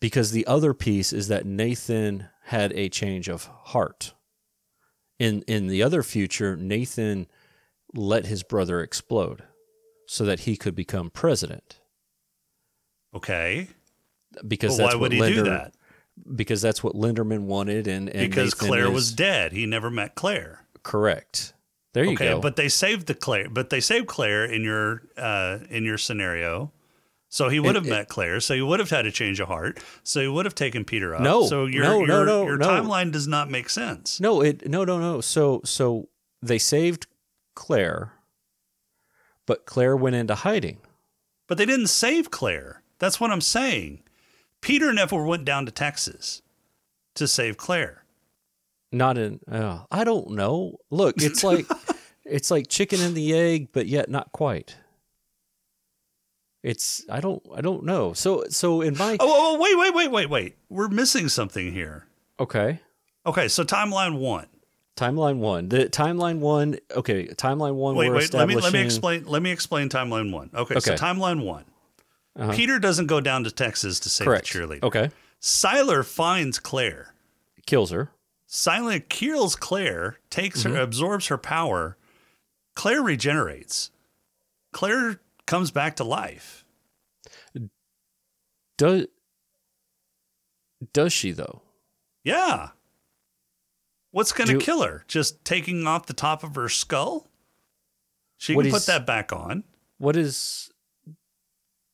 [0.00, 4.14] because the other piece is that nathan had a change of heart
[5.18, 7.26] in in the other future nathan
[7.94, 9.42] let his brother explode
[10.08, 11.80] so that he could become president
[13.14, 13.68] Okay.
[14.46, 15.72] because Well, that's why what would he Linder, do that?
[16.34, 19.52] Because that's what Linderman wanted, and, and Because Nathan Claire is was dead.
[19.52, 20.66] He never met Claire.
[20.82, 21.54] correct.
[21.94, 22.40] There you okay, go.
[22.40, 23.48] but they saved the Claire.
[23.48, 26.72] But they saved Claire in your uh, in your scenario.
[27.36, 28.40] So he would have it- met Claire.
[28.40, 29.78] So he would have had a change of heart.
[30.02, 31.20] So he would have taken Peter up.
[31.20, 32.66] No, So your no, your, no, no, your no.
[32.66, 34.18] timeline does not make sense.
[34.20, 35.20] no, it no no no.
[35.20, 36.08] So so
[36.40, 37.06] they saved
[37.54, 38.12] Claire,
[39.44, 40.78] but Claire went into hiding.
[41.46, 42.82] But they didn't save Claire.
[42.98, 44.02] That's what I'm saying.
[44.62, 46.40] Peter never went down to Texas
[47.16, 48.04] to save Claire.
[48.90, 49.40] Not in.
[49.46, 50.78] Uh, I don't know.
[50.90, 51.66] Look, it's like
[52.24, 54.76] it's like chicken and the egg, but yet not quite.
[56.66, 58.12] It's I don't I don't know.
[58.12, 60.56] So so in my Oh, oh, wait, wait, wait, wait, wait.
[60.68, 62.06] We're missing something here.
[62.40, 62.80] okay.
[63.24, 64.46] Okay, so timeline one.
[64.96, 65.68] Timeline one.
[65.68, 66.78] The timeline one.
[66.90, 67.94] Okay, timeline one.
[67.94, 68.34] Wait, wait.
[68.34, 69.24] Let me let me explain.
[69.26, 70.50] Let me explain timeline one.
[70.52, 71.66] Okay, so timeline one.
[72.34, 72.52] Uh-huh.
[72.52, 74.52] Peter doesn't go down to Texas to save Correct.
[74.52, 74.82] the cheerleader.
[74.82, 75.10] Okay.
[75.40, 77.14] Sylar finds Claire.
[77.64, 78.10] Kills her.
[78.46, 81.96] Silent kills Claire, takes her, absorbs her power.
[82.74, 83.90] Claire regenerates.
[84.72, 86.64] Claire comes back to life.
[88.78, 89.06] Does
[90.92, 91.62] does she though?
[92.24, 92.70] Yeah.
[94.10, 95.04] What's going to kill her?
[95.08, 97.28] Just taking off the top of her skull?
[98.38, 99.64] She can put that back on.
[99.98, 100.70] What is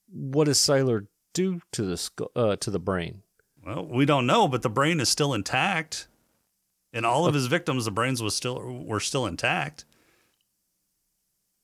[0.09, 3.23] what does Sylar do to the skull, uh, to the brain?
[3.65, 6.09] Well, we don't know, but the brain is still intact.
[6.93, 9.85] In all of his victims, the brains was still were still intact.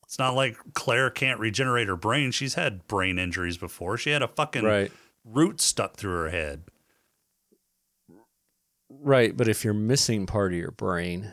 [0.08, 2.30] It's not like Claire can't regenerate her brain.
[2.30, 3.98] She's had brain injuries before.
[3.98, 4.90] She had a fucking Right.
[5.22, 6.64] root stuck through her head.
[8.88, 11.32] Right, but if you're missing part of your brain,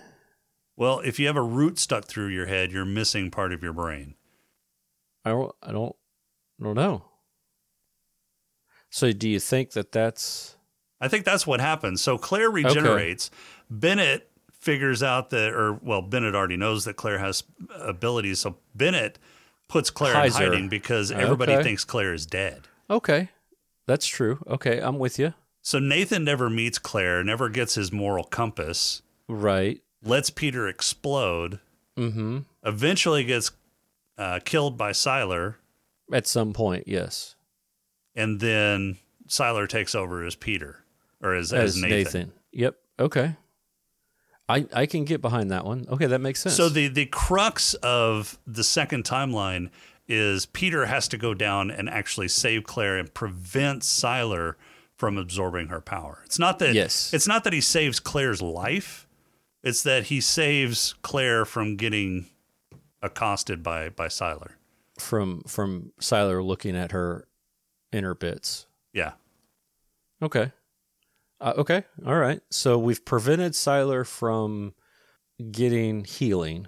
[0.76, 3.72] Well, if you have a root stuck through your head, you're missing part of your
[3.72, 4.16] brain.
[5.24, 5.96] I don't I don't
[6.60, 7.06] I don't know.
[8.90, 10.58] So do you think that that's
[11.00, 12.02] I think that's what happens.
[12.02, 13.32] So Claire regenerates.
[13.70, 14.30] Bennet
[14.66, 17.44] figures out that, or well, Bennet already knows that Claire has
[17.80, 18.40] abilities.
[18.40, 19.20] So Bennet
[19.68, 20.46] puts Claire Hides her.
[20.46, 21.64] in hiding because everybody Okay.
[21.64, 22.64] thinks Claire is dead.
[22.90, 23.30] Okay.
[23.86, 24.44] That's true.
[24.48, 25.34] Okay, I'm with you.
[25.62, 29.82] So Nathan never meets Claire, never gets his moral compass, Right.
[30.04, 31.60] lets Peter explode,
[31.98, 32.40] Mm-hmm.
[32.64, 33.52] eventually gets
[34.18, 35.56] uh, killed by Sylar,
[36.12, 37.36] At some point, yes.
[38.16, 38.98] and then
[39.28, 40.84] Sylar takes over as Peter
[41.22, 41.92] or as, as, As Nathan.
[41.98, 42.32] Nathan.
[42.52, 42.76] Yep.
[43.00, 43.36] Okay.
[44.48, 45.86] I I can get behind that one.
[45.90, 46.56] Okay, that makes sense.
[46.56, 49.70] So the the crux of the second timeline
[50.08, 54.54] is Peter has to go down and actually save Claire and prevent Sylar
[54.98, 56.22] from absorbing her power.
[56.26, 57.12] It's not that Yes.
[57.14, 59.08] it's not that he saves Claire's life.
[59.64, 62.28] It's that he saves Claire from getting
[63.02, 64.52] accosted by by Sylar.
[65.00, 67.28] from from Sylar looking at her
[67.92, 68.68] inner bits.
[68.94, 69.14] Yeah.
[70.22, 70.52] Okay.
[71.46, 71.84] Uh, okay.
[72.08, 72.42] All right.
[72.50, 74.74] So we've prevented Sylar from
[75.52, 76.68] getting healing.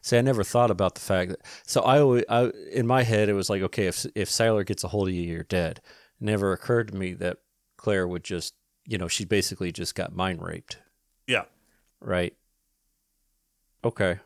[0.00, 1.40] See, I never thought about the fact that.
[1.66, 4.82] So I, always, I in my head, it was like, okay, if if Sylar gets
[4.82, 5.82] a hold of you, you're dead.
[6.20, 7.36] It never occurred to me that
[7.76, 8.54] Claire would just,
[8.86, 10.78] you know, she basically just got mind raped,
[11.26, 11.44] Yeah.
[12.00, 12.34] right?
[13.84, 14.20] Okay.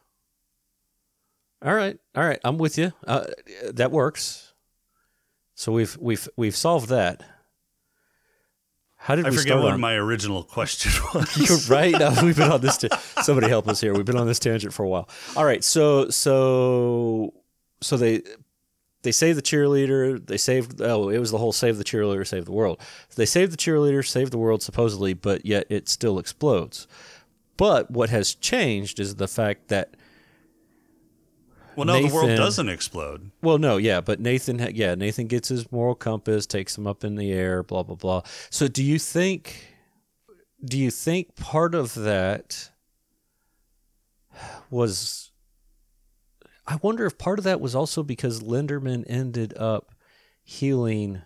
[1.65, 1.99] All right.
[2.15, 2.39] All right.
[2.45, 2.93] I'm with you.
[3.05, 3.27] Uh,
[3.73, 4.53] that works.
[5.57, 7.25] So we've we've we've solved that.
[9.01, 9.81] How did I we forget start what on?
[9.81, 11.37] my original question was.
[11.69, 11.93] You're right.
[11.93, 12.85] No, we've been on this.
[13.23, 13.95] Somebody help us here.
[13.95, 15.09] We've been on this tangent for a while.
[15.37, 15.63] All right.
[15.65, 17.33] So so
[17.81, 18.23] so they
[19.03, 20.25] they save the cheerleader.
[20.27, 20.83] They saved.
[20.83, 22.81] Oh, it was the whole save the cheerleader, save the world.
[23.15, 26.87] They save the cheerleader, save the world, supposedly, but yet it still explodes.
[27.57, 29.95] But what has changed is the fact that
[31.79, 33.31] well, no, the world doesn't explode.
[33.41, 37.15] well, no, yeah, but Nathan, yeah, Nathan gets his moral compass, takes him up in
[37.15, 38.23] the air, blah blah blah.
[38.51, 39.77] So, do you think,
[40.65, 42.71] do you think part of that
[44.71, 45.31] was?
[46.67, 49.95] I wonder if part of that was also because Linderman ended up
[50.45, 51.23] healing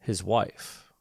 [0.00, 0.92] his wife.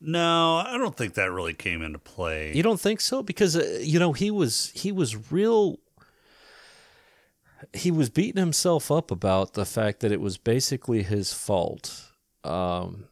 [0.00, 2.52] No, I don't think that really came into play.
[2.54, 3.22] You don't think so?
[3.22, 5.78] Because uh, you know he was he was real.
[7.72, 12.10] He was beating himself up about the fact that it was basically his fault,
[12.42, 13.06] um,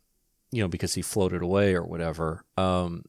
[0.51, 2.45] you know, because he floated away or whatever.
[2.57, 3.05] Um,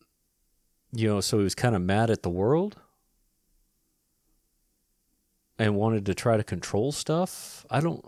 [0.91, 2.77] you know, so he was kind of mad at the world
[5.57, 7.65] and wanted to try to control stuff.
[7.69, 8.05] I don't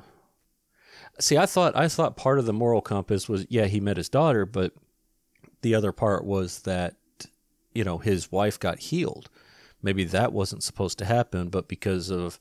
[1.20, 1.38] see.
[1.38, 4.46] I thought I thought part of the moral compass was yeah he met his daughter,
[4.46, 4.74] but
[5.62, 6.96] the other part was that
[7.74, 9.30] you know his wife got healed
[9.82, 12.40] maybe that wasn't supposed to happen but because of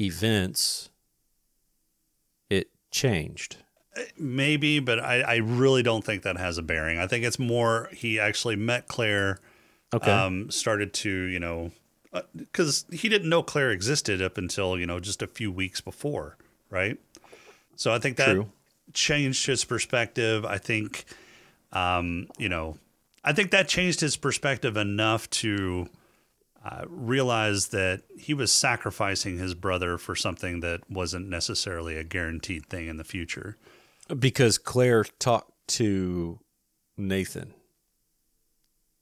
[0.00, 0.90] events
[2.50, 3.58] it changed
[4.16, 6.98] Maybe, but I, I really don't think that has a bearing.
[6.98, 9.38] I think it's more he actually met Claire,
[9.92, 11.72] okay um, started to, you know,
[12.34, 16.38] because he didn't know Claire existed up until, you know, just a few weeks before,
[16.70, 16.98] right?
[17.76, 18.50] So I think that True.
[18.94, 20.46] changed his perspective.
[20.46, 21.04] I think,
[21.72, 22.78] um, you know,
[23.22, 25.86] I think that changed his perspective enough to
[26.64, 32.66] uh, realize that he was sacrificing his brother for something that wasn't necessarily a guaranteed
[32.66, 33.56] thing in the future.
[34.18, 36.38] because claire talked to
[36.96, 37.54] nathan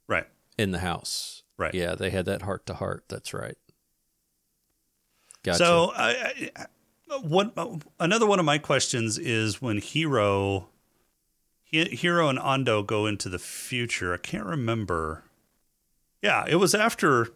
[0.08, 0.26] Right.
[0.58, 1.74] in the house Right.
[1.74, 3.56] yeah they had that heart to heart that's right
[5.42, 6.66] gotcha So, I, I,
[7.22, 7.52] what
[7.98, 10.68] another one of my questions is when Hiro,
[11.64, 14.14] Hiro and Ando go into the future.
[14.14, 15.24] I can't remember.
[16.22, 17.28] Yeah, it was after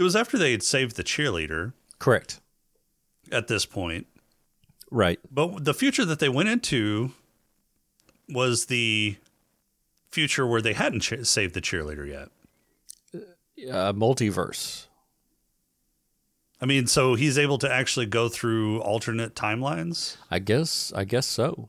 [0.00, 2.40] it was after they had saved the cheerleader correct
[3.30, 4.06] at this point.
[4.90, 7.12] right But the future that they went into
[8.28, 9.16] was the
[10.10, 12.28] future where they hadn't ch- saved the cheerleader yet.
[13.70, 14.86] Uh, multiverse.
[16.62, 20.16] I mean, so he's able to actually go through alternate timelines.
[20.30, 20.92] I guess.
[20.96, 21.68] I guess so.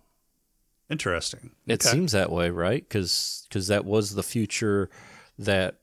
[0.90, 1.52] Interesting.
[1.68, 1.92] It Okay.
[1.94, 2.84] seems that way, right?
[2.88, 4.90] Because cuz that was the future
[5.38, 5.81] that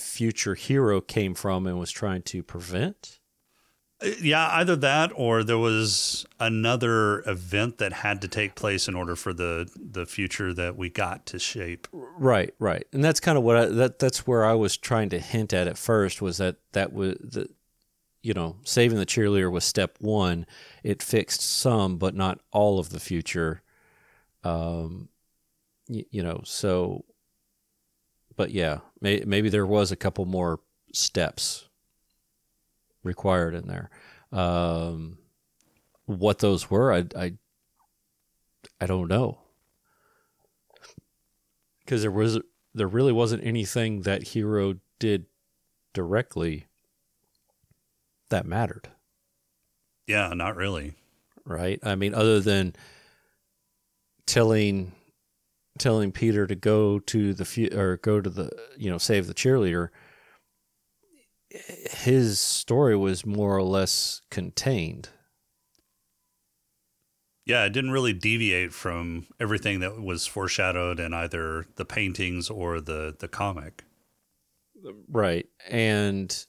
[0.00, 3.18] future Hiro came from and was trying to prevent.
[4.02, 8.94] Uh, Yeah, either that or there was another event that had to take place in
[8.94, 11.86] order for the the future that we got to shape.
[11.92, 15.18] Right, right, and that's kind of what I, that that's where I was trying to
[15.18, 17.48] hint at at first was that that was the,
[18.22, 20.46] you know, saving the cheerleader was step one.
[20.82, 23.62] It fixed some, but not all of the future.
[24.44, 25.08] Um,
[25.88, 27.04] you, you know, so,
[28.40, 30.60] but yeah, may, maybe there was a couple more
[30.94, 31.68] steps
[33.02, 33.90] required in there.
[34.32, 35.18] Um,
[36.06, 37.34] what those were, I, I,
[38.80, 39.40] I don't know
[41.84, 42.38] because there was
[42.72, 45.26] there really wasn't anything that Hiro did
[45.92, 46.64] directly
[48.30, 48.88] that mattered
[50.06, 50.94] Yeah, not really.
[51.44, 52.74] right i mean other than
[54.24, 54.92] telling
[55.80, 59.34] telling peter to go to the fu- or go to the you know save the
[59.34, 59.88] cheerleader
[61.48, 65.08] his story was more or less contained
[67.50, 72.80] Yeah, it didn't really deviate from everything that was foreshadowed in either the paintings or
[72.80, 73.82] the the comic.
[75.08, 75.46] Right.
[75.68, 76.46] And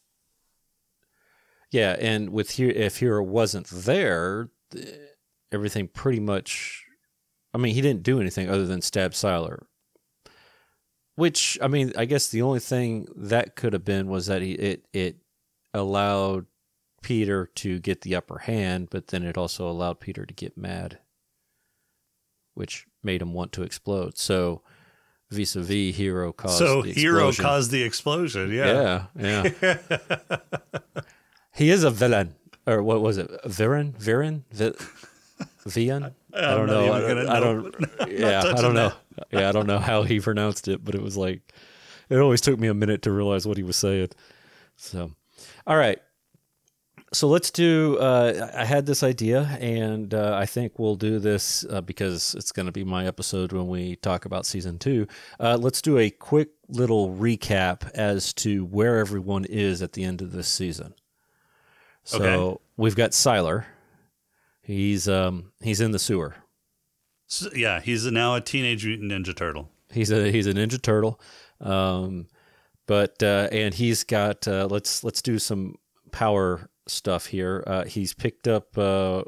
[1.71, 4.49] yeah, and with here if Hiro wasn't there,
[5.51, 6.85] everything pretty much
[7.53, 9.63] I mean, he didn't do anything other than stab Sylar.
[11.15, 14.53] Which I mean, I guess the only thing that could have been was that he
[14.53, 15.17] it it
[15.73, 16.45] allowed
[17.01, 20.99] Peter to get the upper hand, but then it also allowed Peter to get mad,
[22.53, 24.17] which made him want to explode.
[24.17, 24.61] So
[25.29, 27.43] vis-a-vis Hiro caused so the Hiro explosion.
[27.43, 28.51] caused the explosion.
[28.51, 29.05] Yeah.
[29.19, 30.37] Yeah, yeah.
[31.55, 32.35] he is a villain,
[32.65, 33.29] or what was it?
[33.45, 34.73] Viren, Viren, Vi-
[35.67, 36.13] Vian.
[36.33, 36.97] I don't know.
[36.97, 37.75] even gonna I don't.
[38.09, 38.91] Yeah, I don't know.
[39.31, 41.53] Yeah, I don't know how he pronounced it, but it was like
[42.09, 44.09] it always took me a minute to realize what he was saying.
[44.75, 45.11] So,
[45.67, 45.99] all right.
[47.13, 47.97] So let's do.
[47.99, 52.53] Uh, I had this idea, and uh, I think we'll do this uh, because it's
[52.53, 55.07] going to be my episode when we talk about season two.
[55.37, 60.21] Uh, let's do a quick little recap as to where everyone is at the end
[60.21, 60.93] of this season.
[62.05, 62.61] So Okay.
[62.77, 63.65] we've got Sylar.
[64.61, 66.35] He's um he's in the sewer.
[67.27, 69.69] So, yeah, he's now a teenage mutant ninja turtle.
[69.91, 71.19] He's a he's a ninja turtle,
[71.59, 72.27] um,
[72.87, 75.75] but uh, and he's got uh, let's let's do some
[76.11, 77.63] power stuff here.
[77.65, 79.23] Uh, he's picked up uh,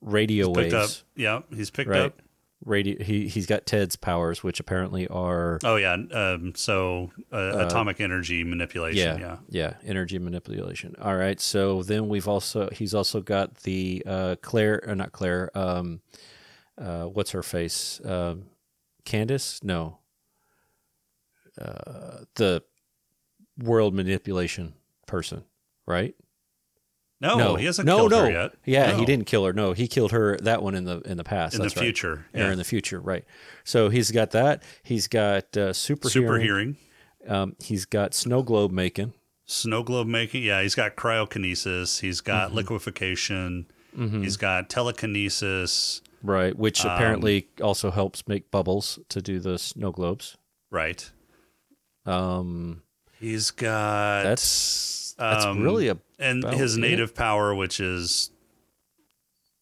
[0.00, 0.82] radio Picked up.
[0.82, 2.00] waves, Yeah, he's picked right?
[2.02, 2.22] up.
[2.64, 3.02] Radio.
[3.02, 5.94] He he's got Ted's powers, which apparently are Oh yeah.
[5.94, 9.18] Um, so uh, atomic energy manipulation.
[9.18, 9.36] yeah, Yeah.
[9.48, 10.94] yeah, energy manipulation.
[11.00, 11.40] All right.
[11.40, 15.50] So then we've also he's also got the uh, Claire, or not Claire.
[15.56, 16.00] Um,
[16.76, 18.00] uh, what's her face?
[18.04, 18.44] Um,
[19.04, 19.62] Candice?
[19.64, 19.98] No.
[21.60, 22.62] Uh, the
[23.58, 24.74] world manipulation
[25.06, 25.44] person,
[25.86, 26.14] right?
[27.20, 28.24] No, he hasn't no, killed no.
[28.24, 28.52] her yet.
[28.64, 28.96] Yeah, No.
[28.98, 29.52] he didn't kill her.
[29.52, 30.38] No, he killed her.
[30.38, 31.54] That one in the in the past.
[31.54, 31.76] In the right.
[31.78, 32.24] future.
[32.34, 33.24] Or in the future, right?
[33.64, 34.62] So he's got that.
[34.82, 36.76] He's got uh, super Super hearing.
[37.24, 37.36] hearing.
[37.40, 39.12] Um, he's got snow globe making.
[39.44, 40.42] Snow globe making.
[40.44, 42.00] Yeah, he's got cryokinesis.
[42.00, 42.56] He's got Mm-hmm.
[42.56, 43.66] liquefaction.
[44.22, 46.00] He's got telekinesis.
[46.22, 50.36] Right, which Um, apparently also helps make bubbles to do the snow globes.
[50.70, 51.10] Right.
[52.06, 52.82] Um,
[53.18, 56.80] He's got that's that's um, really a and his it.
[56.80, 58.30] native power, which is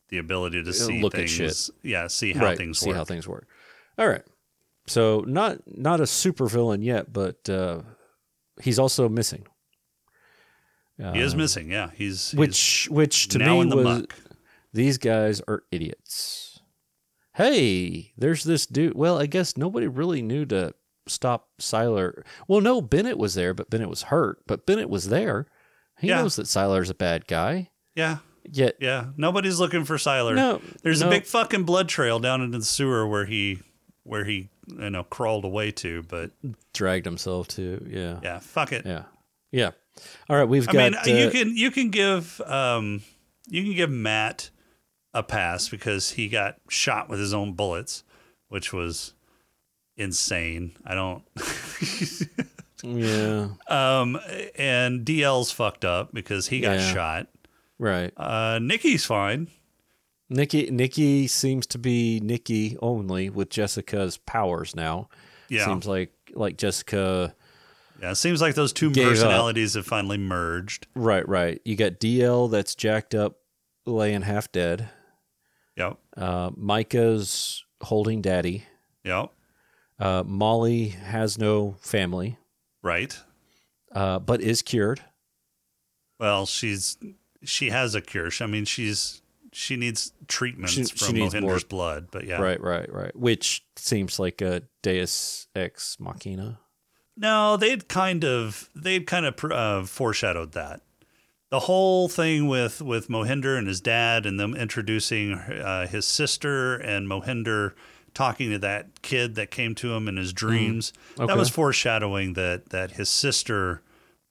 [0.09, 1.31] the ability to see look things.
[1.31, 1.71] shit.
[1.83, 2.57] Yeah, see how right.
[2.57, 2.97] things see work.
[2.97, 3.47] how things work.
[3.99, 4.25] All right,
[4.87, 7.81] so not not a super villain yet, but uh,
[8.63, 9.47] he's also missing.
[11.13, 11.71] he is Um, missing.
[11.71, 14.15] Yeah, he's, he's which which to me the was muck.
[14.73, 16.61] these guys are idiots.
[17.35, 18.95] Hey, there's this dude.
[18.97, 20.75] Well, I guess nobody really knew to
[21.07, 22.25] stop Sylar.
[22.49, 24.39] Well, no, Bennet was there, but Bennet was hurt.
[24.47, 25.47] But Bennet was there.
[26.01, 26.23] He Yeah.
[26.23, 27.71] knows that Sylar's a bad guy.
[27.95, 28.19] Yeah,
[28.51, 29.07] Yet, yeah.
[29.17, 30.35] Nobody's looking for Sylar.
[30.35, 33.59] no, There's no, a big fucking blood trail down into the sewer where he
[34.05, 36.03] where he you know crawled away to.
[36.05, 36.31] But
[36.73, 37.87] dragged himself to.
[37.91, 38.87] Yeah, yeah, fuck it.
[38.87, 39.03] yeah,
[39.53, 39.73] yeah.
[40.31, 41.07] All right, we've I got.
[41.07, 43.03] mean, you uh, can you can give um
[43.49, 44.49] you can give Matt
[45.13, 48.03] a pass because he got shot with his own bullets,
[48.49, 49.13] which was
[49.97, 50.73] insane.
[50.87, 51.23] I don't.
[52.83, 54.19] yeah, um,
[54.57, 56.93] and DL's fucked up because he got Yeah.
[56.93, 57.27] shot.
[57.79, 58.13] right.
[58.17, 59.49] Uh, Niki's fine.
[60.33, 65.09] Niki Niki seems to be Niki only with Jessica's powers now.
[65.49, 65.65] Yeah.
[65.65, 67.35] Seems like like Jessica
[68.03, 69.13] Yeah, it seems like those two Gave up.
[69.15, 70.87] personalities have finally merged.
[70.95, 71.61] Right, right.
[71.65, 73.39] You got DL that's jacked up,
[73.87, 74.91] laying half dead.
[75.77, 75.97] Yep.
[76.17, 78.65] Uh, Micah's holding daddy.
[79.05, 79.31] Yep.
[79.99, 82.37] Uh, Molly has no family,
[82.83, 83.19] Right.
[83.93, 85.01] uh, but is cured.
[86.19, 86.97] Well, she's
[87.45, 88.31] she has a cure.
[88.31, 89.23] She- I mean, she's
[89.53, 92.41] she needs treatments She- from she needs Mohinder's more- blood, but yeah.
[92.41, 93.15] Right, right, right.
[93.17, 96.61] Which seems like a Deus ex machina.
[97.17, 100.83] No, they'd kind of they'd kind of uh, foreshadowed that.
[101.51, 106.77] The whole thing with with Mohinder and his dad, and them introducing uh, his sister
[106.77, 107.73] and Mohinder
[108.19, 110.49] talking to that kid that came to him in his mm-hmm.
[110.49, 110.93] dreams.
[111.17, 111.37] That Okay.
[111.37, 113.81] was foreshadowing that that his sister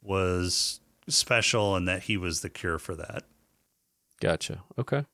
[0.01, 3.23] was special and that he was the cure for that.
[4.19, 4.63] Gotcha.
[4.77, 5.05] Okay.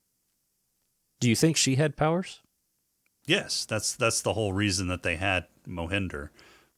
[1.20, 2.42] Do you think she had powers?
[3.28, 6.30] Yes, that's that's the whole reason that they had Mohinder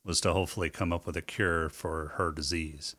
[0.04, 2.98] was to hopefully come up with a cure for her disease.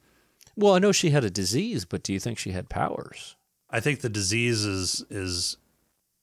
[0.56, 3.36] Well, I know she had a disease, but do you think she had powers?
[3.68, 5.58] I think the disease is is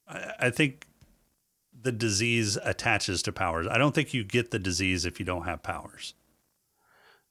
[0.08, 0.88] I, I think
[1.84, 3.66] the disease attaches to powers.
[3.70, 6.14] I don't think you get the disease if you don't have powers.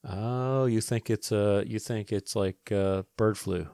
[0.06, 3.68] Oh, you think it's uh you think it's like uh, bird flu.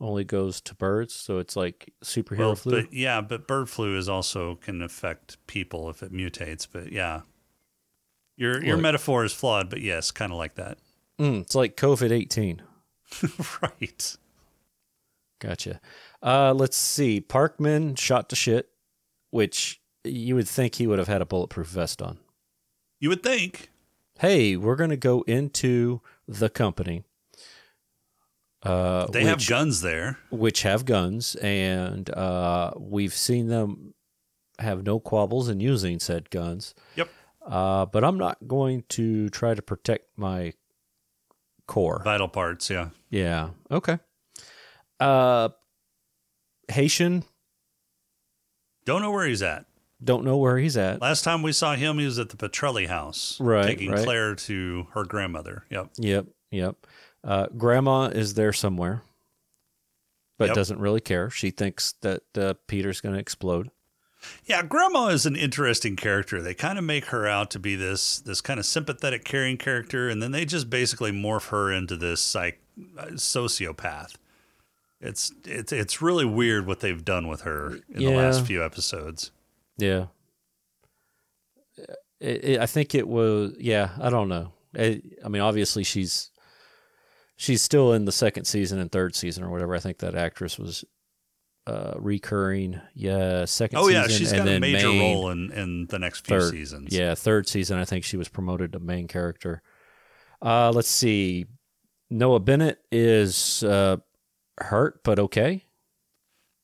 [0.00, 2.82] Only goes to birds, so it's like superhero Well, flu.
[2.82, 6.68] but yeah, but bird flu is also can affect people if it mutates.
[6.70, 7.22] But yeah,
[8.36, 10.78] your your metaphor is flawed, but yes, kind of like that.
[11.18, 12.62] Mm, it's like COVID eighteen.
[13.62, 14.16] right.
[15.40, 15.80] Gotcha.
[16.22, 17.20] Uh, let's see.
[17.20, 18.67] Parkman shot to shit,
[19.30, 22.18] which you would think he would have had a bulletproof vest on.
[23.00, 23.70] You would think.
[24.18, 27.04] Hey, we're going to go into the company.
[28.62, 30.18] Uh, They have guns there.
[30.30, 33.94] which have guns, and uh, we've seen them
[34.58, 36.74] have no quabbles in using said guns.
[36.96, 37.08] Yep.
[37.46, 40.52] Uh, but I'm not going to try to protect my
[41.68, 42.02] core.
[42.04, 42.88] Vital parts, yeah.
[43.10, 43.50] Yeah.
[43.70, 43.98] Okay.
[44.98, 45.50] Uh,
[46.68, 47.22] Haitian,
[48.88, 49.66] Don't know where he's at.
[50.02, 51.00] don't know where he's at.
[51.02, 54.02] Last time we saw him, he was at the Petrelli house, Right, taking right.
[54.04, 55.64] Claire to her grandmother.
[55.70, 55.90] Yep.
[55.98, 56.26] Yep.
[56.50, 56.76] Yep.
[57.22, 59.02] Uh, grandma is there somewhere,
[60.38, 60.54] but Yep.
[60.54, 61.28] doesn't really care.
[61.30, 63.70] She thinks that uh, Peter's going to explode.
[64.46, 66.40] Yeah, Grandma is an interesting character.
[66.42, 70.08] They kind of make her out to be this this kind of sympathetic, caring character,
[70.08, 72.60] and then they just basically morph her into this psych
[72.98, 74.14] uh, sociopath.
[75.00, 79.30] It's it's it's really weird what they've done with her in the last few episodes.
[79.76, 80.06] Yeah.
[82.20, 83.54] It, it, I think it was.
[83.58, 84.52] Yeah, I don't know.
[84.74, 86.30] It, I mean, obviously she's
[87.36, 89.74] she's still in the second season and third season or whatever.
[89.74, 90.84] I think that actress was
[91.68, 92.80] uh, recurring.
[92.94, 93.78] Yeah, second.
[93.78, 96.40] Oh yeah, season, she's and got a major main, role in in the next few
[96.40, 96.92] third, seasons.
[96.92, 97.78] Yeah, third season.
[97.78, 99.62] I think she was promoted to main character.
[100.42, 101.46] Uh, let's see.
[102.10, 103.98] Noah Bennet is uh,
[104.62, 105.64] hurt, but okay.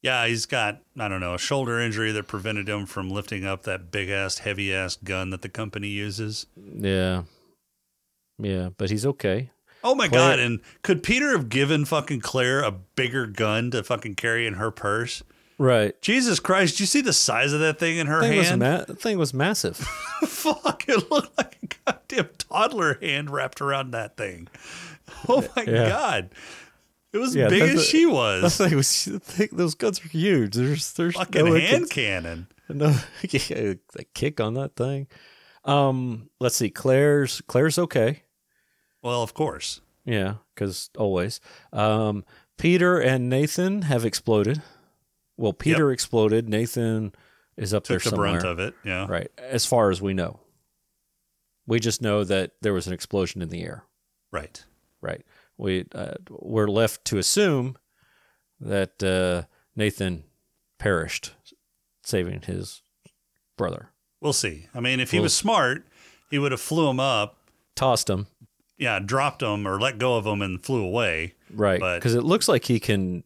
[0.03, 3.63] Yeah, he's got I don't know a shoulder injury that prevented him from lifting up
[3.63, 6.47] that big ass, heavy ass gun that the company uses.
[6.57, 7.23] Yeah,
[8.39, 9.51] yeah, but he's okay.
[9.83, 10.39] Oh my Claire- god!
[10.41, 14.71] And could Peter have given fucking Claire a bigger gun to fucking carry in her
[14.71, 15.23] purse?
[15.57, 16.01] Right.
[16.03, 16.77] Jesus Christ!
[16.79, 18.61] Do you see the size of that thing in her Thing was hand?
[18.61, 19.77] ma- the thing was massive.
[20.27, 20.85] Fuck!
[20.89, 24.49] It looked like a goddamn toddler hand wrapped around that thing.
[25.29, 25.89] Oh my Yeah.
[25.89, 26.31] god!
[27.15, 28.57] It was Yeah, big as a- she was.
[28.57, 29.05] thing was.
[29.05, 30.55] the thing- Those guns are huge.
[30.55, 32.49] There's there's Fucking no hand cannon.
[32.69, 32.89] No,
[33.23, 35.07] yeah, the kick on that thing.
[35.65, 36.71] Um, let's see.
[36.71, 38.25] Claire's Claire's okay.
[39.03, 39.81] Well, of course.
[40.05, 41.41] Yeah, because always.
[41.73, 42.25] Um,
[42.59, 44.63] Peter and Nathan have exploded.
[45.37, 46.49] Well, Peter exploded.
[46.49, 47.13] Nathan
[47.57, 48.33] is up there Took the somewhere.
[48.41, 48.75] brunt of it.
[48.85, 49.07] Yeah.
[49.09, 49.31] Right.
[49.39, 50.41] As far as we know,
[51.67, 53.85] we just know that there was an explosion in the air.
[54.33, 54.63] Right.
[55.01, 55.23] Right.
[55.57, 57.77] We uh, we're left to assume
[58.61, 59.47] that uh,
[59.77, 60.25] Nathan
[60.79, 61.35] perished,
[62.03, 62.83] saving his
[63.57, 63.91] brother.
[64.21, 64.67] We'll see.
[64.75, 65.87] I mean, if he We'll- was smart,
[66.31, 67.37] he would have flew him up.
[67.77, 68.27] Tossed him.
[68.79, 71.35] Yeah, dropped him or let go of him and flew away.
[71.53, 71.81] Right.
[71.97, 73.23] Because it looks like he can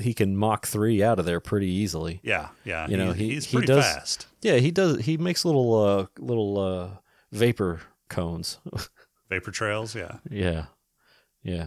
[0.00, 2.20] he can Mach three out of there pretty easily.
[2.22, 2.88] Yeah, yeah.
[2.88, 4.26] You know, he, he- he's he does- fast.
[4.40, 5.00] Yeah, he does.
[5.04, 6.88] He makes little uh little uh
[7.32, 8.58] vapor cones.
[9.30, 9.94] Vapor trails.
[9.94, 10.18] Yeah.
[10.30, 10.66] yeah,
[11.44, 11.66] yeah.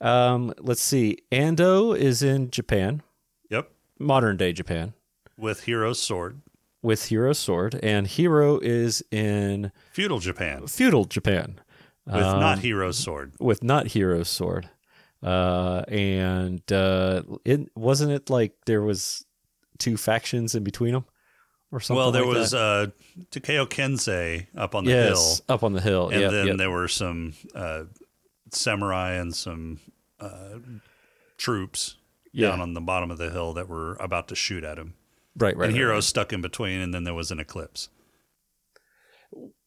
[0.00, 1.18] Um, let's see.
[1.30, 3.02] Ando is in Japan,
[3.50, 3.70] Yep.
[3.98, 4.94] modern day Japan,
[5.36, 6.40] With Hiro's sword.
[6.82, 10.66] with Hiro Sword, and Hiro is in Feudal Japan.
[10.66, 11.60] feudal Japan
[12.06, 13.32] With um, not Hiro's sword.
[13.38, 14.70] with not Hiro's Sword.
[15.22, 19.26] Uh, and uh, it wasn't it like there was
[19.78, 21.04] two factions in between them
[21.70, 21.98] or something.
[21.98, 22.58] well, there like was that?
[22.58, 22.86] uh,
[23.30, 26.56] Takeo Kensei up on the yes, hill, up on the hill, and Yep, then yep.
[26.56, 27.82] there were some uh,
[28.54, 29.80] samurai and some
[30.18, 30.58] uh,
[31.36, 31.96] troops
[32.32, 32.48] Yeah.
[32.50, 34.94] down on the bottom of the hill that were about to shoot at him.
[35.36, 36.04] right, right, and right, Hiro's right.
[36.04, 37.88] stuck in between, and then there was an eclipse.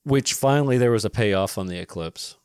[0.03, 2.35] Which finally there was a payoff on the eclipse.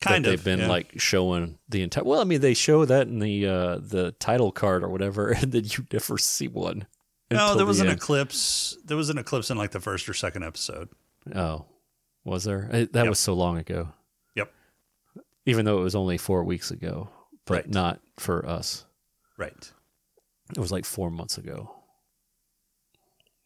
[0.00, 0.30] Kind of.
[0.30, 0.68] they've been yeah.
[0.68, 2.04] like showing the entire.
[2.04, 5.50] Well, I mean, they show that in the uh, the title card or whatever, and
[5.50, 6.86] then you never see one.
[7.30, 7.98] No, there was the an end.
[7.98, 8.76] eclipse.
[8.84, 10.90] There was an eclipse in like the first or second episode.
[11.34, 11.64] Oh,
[12.22, 12.68] was there?
[12.72, 13.08] It, that Yep.
[13.08, 13.88] was so long ago.
[15.46, 17.08] Even though it was only four weeks ago,
[17.46, 17.68] but Right.
[17.70, 18.84] not for us.
[19.36, 19.72] Right.
[20.50, 21.74] It was like four months ago.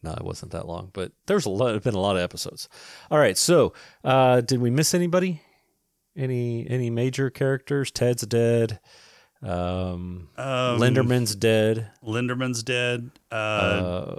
[0.01, 1.81] No, it wasn't that long, but there's a lot.
[1.83, 2.69] Been a lot of episodes.
[3.11, 3.73] All right, so
[4.03, 5.41] uh, did we miss anybody?
[6.15, 7.91] Any any major characters?
[7.91, 8.79] Ted's dead.
[9.41, 11.91] Um, Um, Linderman's dead.
[12.03, 13.11] Linderman's dead.
[13.31, 14.15] Uh, Uh,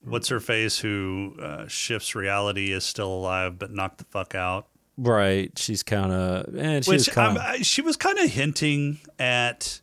[0.00, 4.68] what's her face who uh, shifts reality is still alive but knocked the fuck out.
[4.96, 5.56] Right.
[5.58, 9.80] She's kind of and she was Which kind um, she was kind of hinting at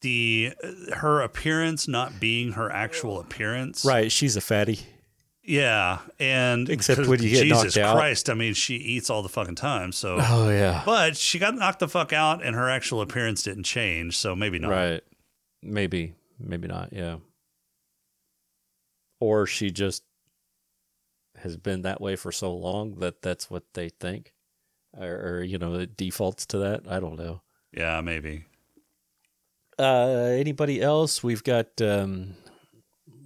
[0.00, 3.84] the uh, her appearance not being her actual appearance.
[3.84, 4.10] right.
[4.10, 4.80] She's a fatty.
[5.42, 7.96] Yeah, and Except when you get Jesus knocked out.
[7.96, 9.90] Christ, I mean, she eats all the fucking time.
[9.90, 10.82] So, Oh yeah.
[10.86, 14.16] but she got knocked the fuck out, and her actual appearance didn't change.
[14.16, 14.70] So maybe not.
[14.70, 15.02] Right.
[15.62, 16.14] Maybe.
[16.38, 16.92] Maybe not.
[16.92, 17.16] Yeah.
[19.18, 20.02] Or she just
[21.42, 24.32] has been that way for so long that that's what they think,
[24.96, 26.82] or, or you know, it defaults to that.
[26.88, 27.42] I don't know.
[27.72, 28.46] Yeah, maybe.
[29.78, 31.22] Uh, anybody else?
[31.22, 32.34] We've got um,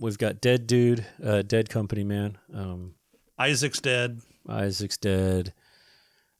[0.00, 2.38] we've got dead dude, uh, dead company man.
[2.52, 2.94] Um,
[3.38, 4.20] Isaac's dead.
[4.48, 5.52] Isaac's dead.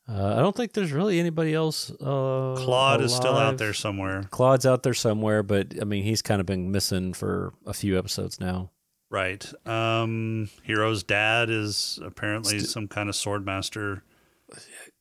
[0.07, 1.91] Uh, I don't think there's really anybody else.
[1.91, 4.25] Uh, Claude is still out there somewhere.
[4.31, 7.99] Claude's out there somewhere, but I mean, he's kind of been missing for a few
[7.99, 8.71] episodes now.
[9.15, 9.49] Right.
[9.65, 14.03] Um, Hiro's dad is apparently some kind of sword master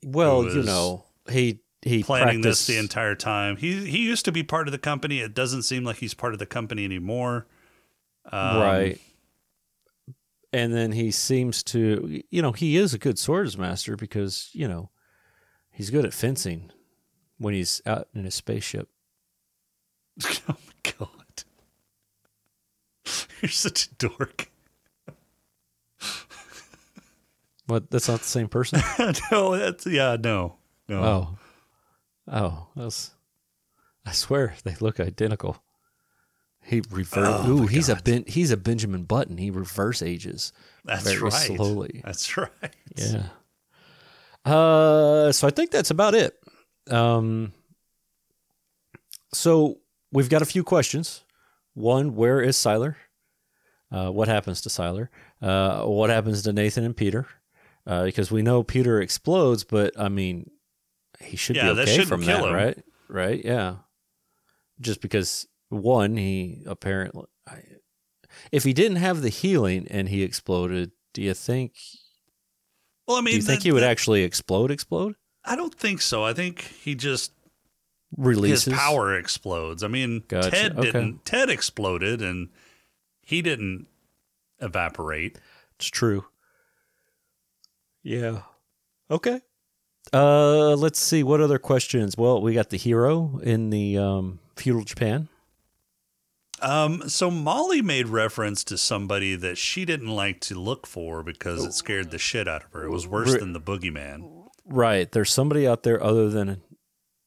[0.06, 3.58] Well, you know, he he planning practiced, this the entire time.
[3.58, 5.20] He he used to be part of the company.
[5.20, 7.48] It doesn't seem like he's part of the company anymore.
[8.32, 9.02] Um, right.
[10.52, 14.92] And then he seems to, you know, he is a good swordsmaster because you know
[15.72, 16.70] he's good at fencing
[17.40, 18.90] when he's out in his spaceship.
[20.24, 21.23] oh my god.
[23.44, 24.50] You're such a dork.
[27.68, 27.92] What?
[27.92, 28.82] that's not the same person.
[29.32, 30.56] no, that's yeah, no.
[30.88, 31.04] No.
[31.04, 31.38] oh,
[32.32, 33.12] oh, that's.
[34.06, 35.62] I swear they look identical.
[36.62, 37.42] He reverse.
[37.44, 39.38] Oh, ooh, he's a ben, he's a Benjamin Button.
[39.38, 40.54] He reverse ages.
[40.86, 41.34] That's very right.
[41.34, 42.02] slowly.
[42.06, 42.50] That's right.
[42.96, 43.24] Yeah.
[44.46, 46.40] Uh, so I think that's about it.
[46.90, 47.52] Um,
[49.34, 49.80] so
[50.14, 51.26] we've got a few questions.
[51.74, 52.96] One, where is Sylar?
[53.94, 55.10] Uh, what happens to Sylar?
[55.42, 57.28] Uh, what happens to Nathan and Peter?
[57.86, 60.50] Uh, because we know Peter explodes, but I mean,
[61.22, 62.54] he should Yeah, be okay shouldn't from kill that, him.
[62.56, 62.84] right?
[63.08, 63.46] Right?
[63.46, 63.76] Yeah.
[64.82, 67.62] Just because one, he apparently, I,
[68.52, 71.74] if he didn't have the healing and he exploded, do you think
[73.08, 74.72] Well, I mean, do you think he would that- actually explode?
[74.72, 75.16] Explode?
[75.46, 76.24] I don't think so.
[76.24, 77.32] I think he just
[78.18, 79.84] Releases his power explodes.
[79.84, 80.92] I mean, Gotcha, Ted okay.
[80.92, 81.26] didn't.
[81.26, 82.50] Ted exploded, and
[83.24, 83.88] he didn't
[84.60, 85.40] evaporate.
[85.76, 86.26] It's true.
[88.04, 88.42] Yeah.
[89.10, 89.42] Okay.
[90.12, 92.18] Uh, let's see what other questions.
[92.18, 95.30] Well, we got the Hiro in the um, feudal Japan.
[96.62, 101.66] Um, so Molly made reference to somebody that she didn't like to look for because
[101.66, 102.86] it scared the shit out of her.
[102.86, 104.48] It was worse than the boogeyman.
[104.66, 105.12] Right.
[105.12, 106.62] There's somebody out there other than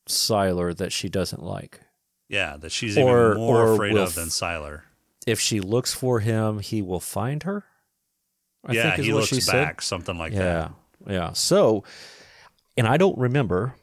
[0.09, 1.81] Sylar that she doesn't like.
[2.29, 4.83] Yeah, that she's Or- even more afraid of than Sylar.
[5.27, 7.65] If she looks for him, he will find her.
[8.65, 9.87] I yeah, think is he what looks she back, said.
[9.87, 10.39] something like yeah.
[10.39, 10.73] that.
[11.13, 11.33] Yeah.
[11.33, 11.85] So,
[12.77, 13.75] and I don't remember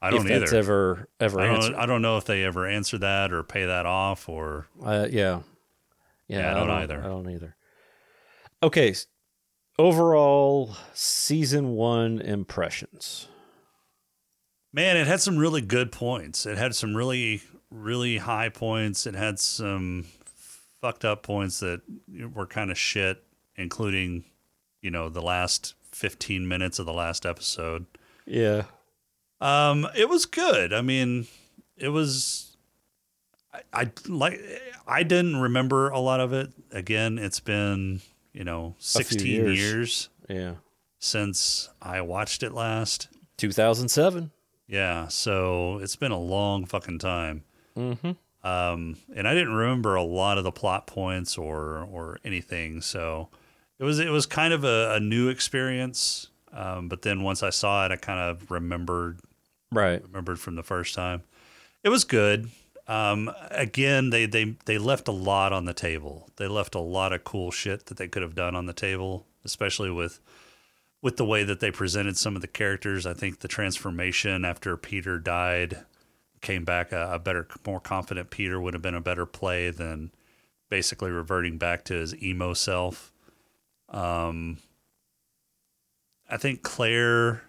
[0.00, 0.56] I don't if either.
[0.56, 1.74] ever ever I don't.
[1.74, 5.40] I don't know if they ever answer that or pay that off or Uh, yeah.
[6.28, 7.00] Yeah, Yeah, I don't either.
[7.02, 7.56] I don't either.
[8.62, 8.94] Okay.
[9.78, 13.28] Overall, season one impressions.
[14.72, 16.46] Man, it had some really good points.
[16.46, 19.06] It had some really, really high points.
[19.06, 20.06] It had some
[20.82, 21.80] fucked up points that
[22.34, 23.22] were kind of shit,
[23.56, 24.24] including,
[24.82, 27.86] you know, the last 15 minutes of the last episode.
[28.26, 28.64] Yeah.
[29.40, 30.72] Um, it was good.
[30.74, 31.26] I mean,
[31.78, 32.56] it was.
[33.54, 34.40] I, I like.
[34.86, 36.50] I didn't remember a lot of it.
[36.70, 38.00] Again, it's been
[38.32, 39.58] you know 16 years.
[39.58, 40.54] years Yeah.
[40.98, 43.08] since I watched it last.
[43.38, 44.30] 2007.
[44.68, 47.42] Yeah, so it's been a long fucking time.
[47.76, 48.12] Mm-hmm.
[48.44, 52.80] Um, and I didn't remember a lot of the plot points or or anything.
[52.80, 53.28] So
[53.78, 56.28] it was it was kind of a, a new experience.
[56.52, 59.20] Um, but then once I saw it, I kind of remembered
[59.70, 60.02] Right.
[60.02, 61.22] remembered from the first time.
[61.82, 62.50] It was good.
[62.88, 66.28] Um, again, they, they they left a lot on the table.
[66.36, 69.24] They left a lot of cool shit that they could have done on the table,
[69.44, 70.18] especially with
[71.00, 73.06] with the way that they presented some of the characters.
[73.06, 75.84] I think the transformation after Peter died
[76.42, 80.10] came back a, a better, more confident Peter would have been a better play than
[80.68, 83.12] basically reverting back to his emo self.
[83.88, 84.58] Um,
[86.28, 87.42] I think Claire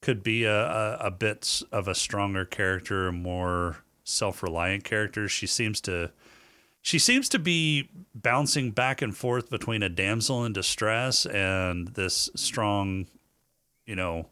[0.00, 5.28] could be a, a, a bit of a stronger character, a more self-reliant character.
[5.28, 6.10] She seems to
[6.84, 12.28] she seems to be bouncing back and forth between a damsel in distress and this
[12.34, 13.06] strong,
[13.86, 14.26] you know,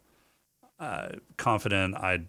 [0.81, 2.23] uh, confident I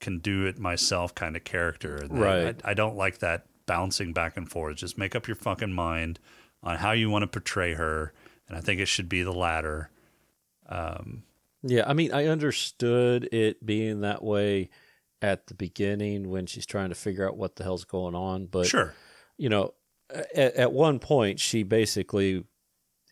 [0.00, 2.06] can do it myself kind of character.
[2.08, 2.60] Right.
[2.64, 4.76] I, I don't like that bouncing back and forth.
[4.76, 6.18] Just make up your fucking mind
[6.62, 8.12] on how you want to portray her,
[8.48, 9.90] and I think it should be the latter.
[10.68, 11.22] Um,
[11.62, 14.70] Yeah, I mean, I understood it being that way
[15.22, 18.66] at the beginning when she's trying to figure out what the hell's going on, but
[18.66, 18.94] sure.
[19.36, 19.74] you know,
[20.34, 22.44] at, at one point she basically,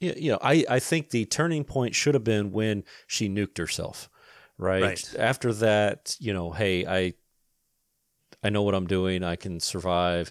[0.01, 3.59] you you know, I, I think the turning point should have been when she nuked
[3.59, 4.09] herself,
[4.59, 4.82] right?
[4.82, 5.14] Right.
[5.18, 7.14] After that, you know, hey, I,
[8.42, 9.22] I know what I'm doing.
[9.24, 10.30] I can survive,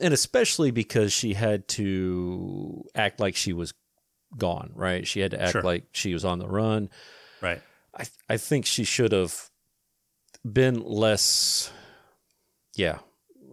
[0.00, 3.72] and especially because she had to act like she was
[4.36, 5.06] gone, right?
[5.06, 5.62] She had to act Sure.
[5.62, 6.90] like she was on the run.
[7.40, 7.62] Right.
[7.96, 9.50] I I think she should have
[10.50, 11.72] been less,
[12.76, 12.98] yeah,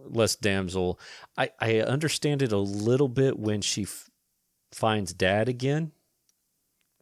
[0.04, 1.00] less damsel.
[1.36, 4.08] I I understand it a little bit when she f-
[4.72, 5.92] finds dad again.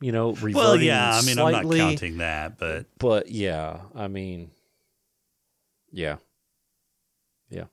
[0.01, 1.13] You know, reverting Well, yeah.
[1.15, 4.51] I mean, slightly, I'm not counting that, but but yeah, I mean,
[5.93, 6.17] yeah,
[7.49, 7.67] yeah.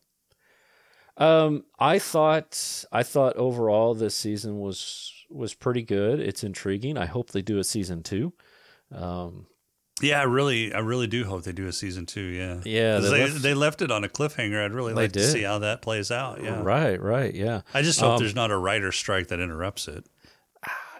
[1.17, 6.19] Um, I thought I thought overall this season was was pretty good.
[6.19, 6.97] It's intriguing.
[6.97, 8.34] I hope they do a season two.
[8.93, 9.47] Um,
[10.01, 12.22] yeah, I really, I really do hope they do a season two.
[12.22, 12.61] Yeah.
[12.65, 12.99] yeah.
[12.99, 14.63] they they, left- they left it on a cliffhanger.
[14.63, 16.43] I'd really like to see how that plays out.
[16.43, 16.61] Yeah.
[16.61, 17.61] Right, right, yeah.
[17.74, 20.05] I just hope Um, there's not a writer strike that interrupts it.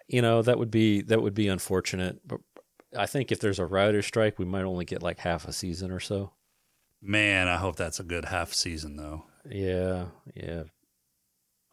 [0.07, 2.19] You know that would be that would be unfortunate.
[2.25, 2.41] But
[2.97, 5.91] I think if there's a writer strike, we might only get like half a season
[5.91, 6.33] or so.
[7.01, 9.25] Man, I hope that's a good half season though.
[9.49, 10.63] Yeah, yeah.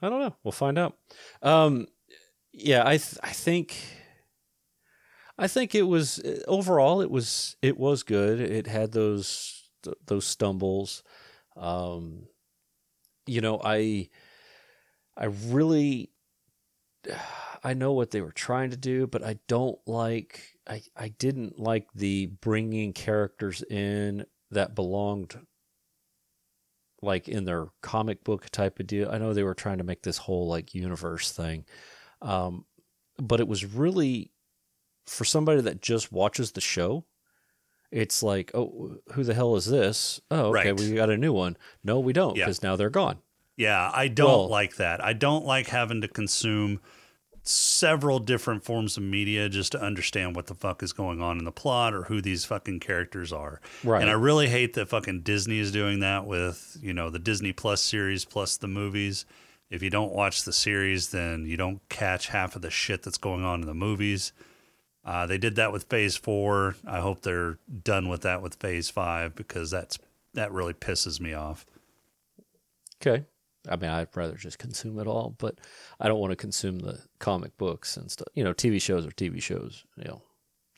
[0.00, 0.36] I don't know.
[0.44, 0.96] We'll find out.
[1.42, 1.86] Um,
[2.52, 3.76] yeah, I th- I think
[5.38, 8.40] I think it was overall it was it was good.
[8.40, 11.02] It had those th- those stumbles.
[11.56, 12.26] Um,
[13.26, 14.08] you know, I
[15.16, 16.10] I really
[17.64, 21.58] I know what they were trying to do, but I don't like I I didn't
[21.58, 25.38] like the bringing characters in that belonged
[27.02, 29.10] like in their comic book type of deal.
[29.10, 31.64] I know they were trying to make this whole like universe thing.
[32.22, 32.64] Um,
[33.18, 34.32] but it was really
[35.06, 37.04] for somebody that just watches the show.
[37.90, 40.20] It's like, oh, who the hell is this?
[40.30, 40.80] Oh, okay, Right.
[40.80, 41.56] we got a new one.
[41.82, 42.44] No, we don't Yeah.
[42.44, 43.18] because now they're gone.
[43.56, 45.02] Yeah, I don't Well- like that.
[45.02, 46.80] I don't like having to consume
[47.48, 51.44] several different forms of media just to understand what the fuck is going on in
[51.44, 53.60] the plot or who these fucking characters are.
[53.82, 54.02] Right.
[54.02, 57.52] And I really hate that fucking Disney is doing that with, you know, the Disney
[57.52, 59.24] Plus series plus the movies.
[59.70, 63.18] If you don't watch the series, then you don't catch half of the shit that's
[63.18, 64.32] going on in the movies.
[65.04, 66.76] Uh, they did that with Phase Four.
[66.86, 69.98] I hope they're done with that with Phase Five because that's
[70.34, 71.64] that really pisses me off.
[73.00, 73.24] Okay.
[73.70, 75.58] I mean, I'd rather just consume it all, but
[76.00, 78.28] I don't want to consume the comic books and stuff.
[78.34, 79.84] You know, TV shows are TV shows.
[79.96, 80.22] You know,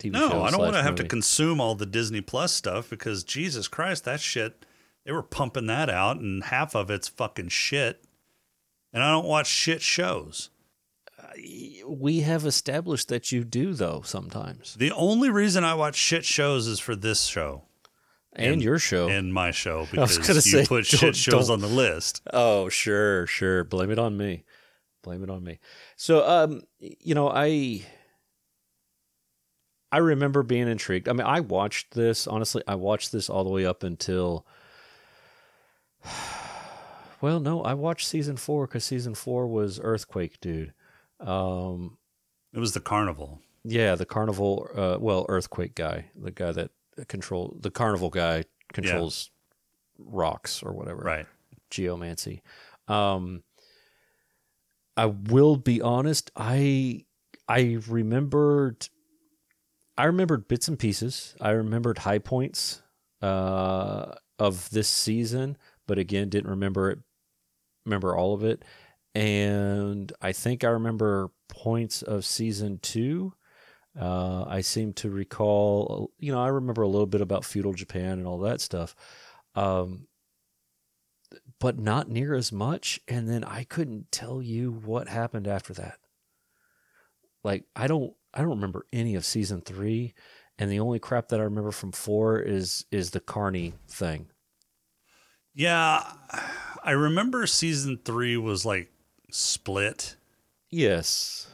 [0.01, 0.43] TV No, shows.
[0.43, 4.05] I don't want to have to consume all the Disney Plus stuff because Jesus Christ,
[4.05, 4.65] that shit,
[5.05, 8.05] they were pumping that out and half of it's fucking shit.
[8.93, 10.51] And I don't watch shit shows.
[11.19, 16.25] Uh, we have established that you do though sometimes, The only reason I watch shit
[16.25, 17.63] shows is for this show
[18.35, 19.09] and, And- your show.
[19.09, 22.23] and my show because you say, put shit shows don't- on the list.
[22.33, 23.65] oh, sure, sure.
[23.65, 24.45] Blame it on me.
[25.03, 25.59] Blame it on me.
[25.97, 27.83] So, um, you know, I
[29.93, 31.09] I remember being intrigued.
[31.09, 32.63] I mean, I watched this honestly.
[32.69, 34.47] I watched this all the way up until.
[37.23, 40.73] Well, no, I watched season four because season four was Earthquake, dude.
[41.21, 41.99] Um,
[42.55, 43.43] It was the carnival.
[43.63, 44.69] Yeah, the carnival.
[44.75, 46.71] Uh, well, earthquake guy, the guy that
[47.09, 49.31] control the carnival guy controls
[49.99, 51.03] rocks or whatever.
[51.03, 51.27] Right.
[51.71, 52.43] Geomancy.
[52.89, 53.43] Um,
[54.97, 56.31] I will be honest.
[56.37, 57.05] I
[57.49, 58.89] I remembered.
[59.97, 61.35] I remembered bits and pieces.
[61.41, 62.83] I remembered high points
[63.21, 66.99] uh, of this season, but again, didn't remember it,
[67.85, 68.65] remember all of it.
[69.15, 73.35] And I think I remember points of season two.
[74.01, 78.13] Uh, I seem to recall, you know, I remember a little bit about feudal Japan
[78.13, 78.97] and all that stuff,
[79.55, 80.07] um,
[81.59, 82.99] but not near as much.
[83.07, 85.99] And then I couldn't tell you what happened after that.
[87.45, 90.15] Like I don't, I don't remember any of season three,
[90.59, 94.29] and the only crap that I remember from four is is the Carney thing.
[95.55, 96.11] Yeah,
[96.83, 98.91] I remember season three was like
[99.31, 100.17] split.
[100.71, 101.49] Yes.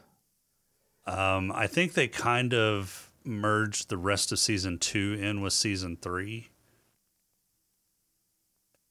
[1.07, 5.97] Um, I think they kind of merged the rest of season two in with season
[5.97, 6.49] three.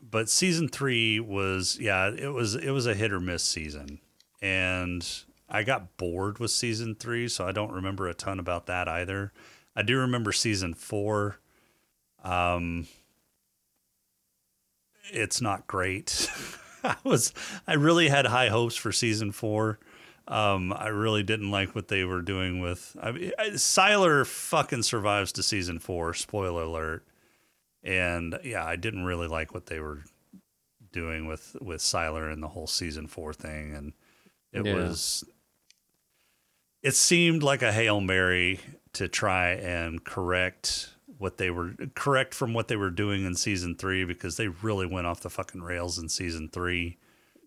[0.02, 4.00] But season three was yeah, it was it was a hit or miss season.
[4.42, 5.08] And
[5.50, 9.34] I got bored with season three, so I don't remember a ton about that either.
[9.76, 11.40] I do remember season four.
[12.24, 12.88] Um
[15.12, 16.30] it's not great.
[16.84, 17.34] I was
[17.68, 19.80] I really had high hopes for season four.
[20.28, 22.96] Um, I really didn't like what they were doing with.
[23.02, 26.14] I mean, I- Sylar fucking survives to season four.
[26.16, 27.06] Spoiler alert.
[27.84, 30.04] And yeah, I didn't really like what they were
[30.92, 33.74] doing with with Sylar and the whole season four thing.
[33.76, 33.94] And
[34.52, 34.74] it Yeah.
[34.76, 35.24] was.
[36.82, 38.60] It seemed like a hail mary
[38.94, 43.76] to try and correct what they were correct from what they were doing in season
[43.76, 46.98] three because they really went off the fucking rails in season three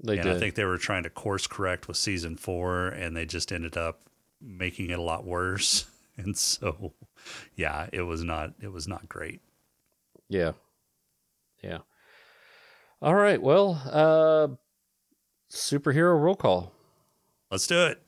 [0.02, 0.36] They and did.
[0.36, 3.76] I think they were trying to course correct with season four, and they just ended
[3.76, 4.02] up
[4.40, 5.86] making it a lot worse.
[6.20, 6.94] And so,
[7.54, 9.40] yeah, it was not it was not great.
[10.28, 10.50] Yeah.
[11.62, 11.78] Yeah.
[13.00, 13.40] All right.
[13.40, 14.48] Well, uh
[15.48, 16.72] superhero roll call.
[17.52, 18.02] Let's do it.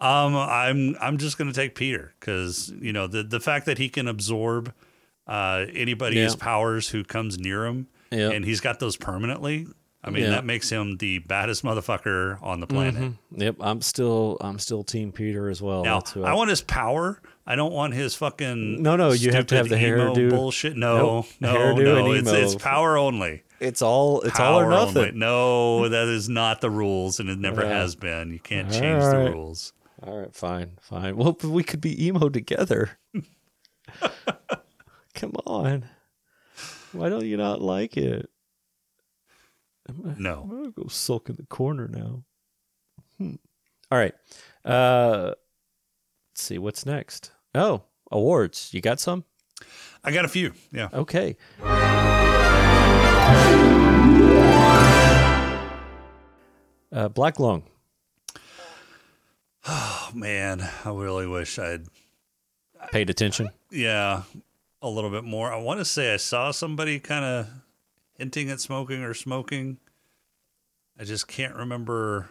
[0.00, 3.88] Um, I'm I'm just gonna take Peter because you know the the fact that he
[3.88, 4.72] can absorb
[5.26, 6.38] uh, anybody's Yeah.
[6.38, 8.30] powers who comes near him, Yeah.
[8.30, 9.66] and he's got those permanently.
[10.02, 10.30] I mean, Yeah.
[10.30, 13.12] that makes him the baddest motherfucker on the planet.
[13.36, 15.84] Yep, I'm still I'm still team Peter as well.
[15.84, 17.20] Now, who I want his power.
[17.46, 20.30] I don't want his fucking No, no, you have to have the hairdo.
[20.30, 20.76] bullshit.
[20.76, 22.12] No, Nope, no, no.
[22.12, 23.42] It's, it's power only.
[23.58, 24.96] It's all it's power all or nothing.
[25.08, 25.18] Only.
[25.18, 28.32] No, that is not the rules, and it never has been.
[28.32, 29.24] You can't All change right.
[29.24, 29.74] the rules.
[30.02, 31.16] All right, fine, fine.
[31.16, 32.98] Well, but we could be emo together.
[35.14, 35.84] Come on.
[36.92, 38.30] Why don't you not like it?
[40.16, 40.42] No.
[40.42, 42.22] I'm gonna go sulk in the corner now.
[43.18, 43.34] Hmm.
[43.90, 44.14] All right.
[44.64, 45.34] Uh,
[46.30, 47.32] let's see what's next.
[47.54, 48.72] Oh, awards.
[48.72, 49.24] You got some?
[50.02, 50.52] I got a few.
[50.72, 50.88] Yeah.
[50.92, 51.36] Okay.
[56.92, 57.64] Uh, Black Lung.
[59.66, 61.86] Oh man, I really wish I'd.
[62.92, 63.50] Paid attention.
[63.70, 64.22] Yeah,
[64.80, 65.52] a little bit more.
[65.52, 67.48] I want to say I saw somebody kind of
[68.16, 69.78] hinting at smoking or smoking.
[70.98, 72.30] I just can't remember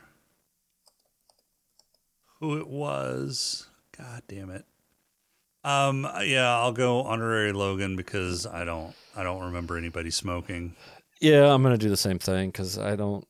[2.40, 3.68] who it was.
[3.98, 4.66] God damn it.
[5.64, 10.76] Um yeah, I'll go honorary Logan because I don't I don't remember anybody smoking.
[11.20, 13.28] Yeah, I'm gonna do the same thing because I don't,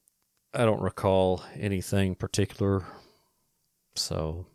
[0.54, 2.86] I don't recall anything particular.
[3.96, 4.46] So,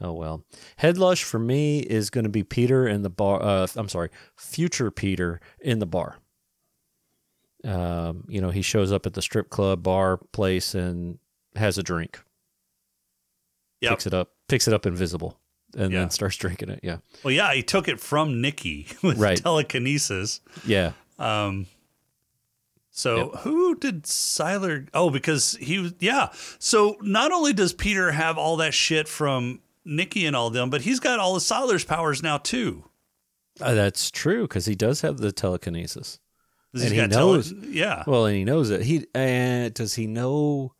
[0.00, 0.44] oh well.
[0.80, 3.42] Headlush for me is going to be Peter in the bar.
[3.42, 6.18] Uh, I'm sorry, future Peter in the bar.
[7.64, 11.18] Um, you know, he shows up at the strip club bar place and
[11.56, 12.20] has a drink.
[13.80, 13.90] Yep.
[13.92, 15.38] Picks it up, picks it up invisible,
[15.76, 16.00] and Yeah.
[16.00, 16.80] then starts drinking it.
[16.82, 19.36] Yeah, Well, yeah, he took it from Niki with Right.
[19.38, 20.40] telekinesis.
[20.64, 20.92] yeah.
[21.18, 21.66] Um,
[22.96, 24.88] so who did Sylar?
[24.94, 26.30] Oh, because he was, yeah.
[26.58, 30.80] So not only does Peter have all that shit from Niki and all them, but
[30.80, 32.84] he's got all of Sylar's powers now too.
[33.60, 36.18] Uh, that's true because he does have the telekinesis,
[36.72, 38.02] And he got tele- yeah.
[38.06, 38.80] Well, and he knows it.
[38.82, 40.72] He and does he know?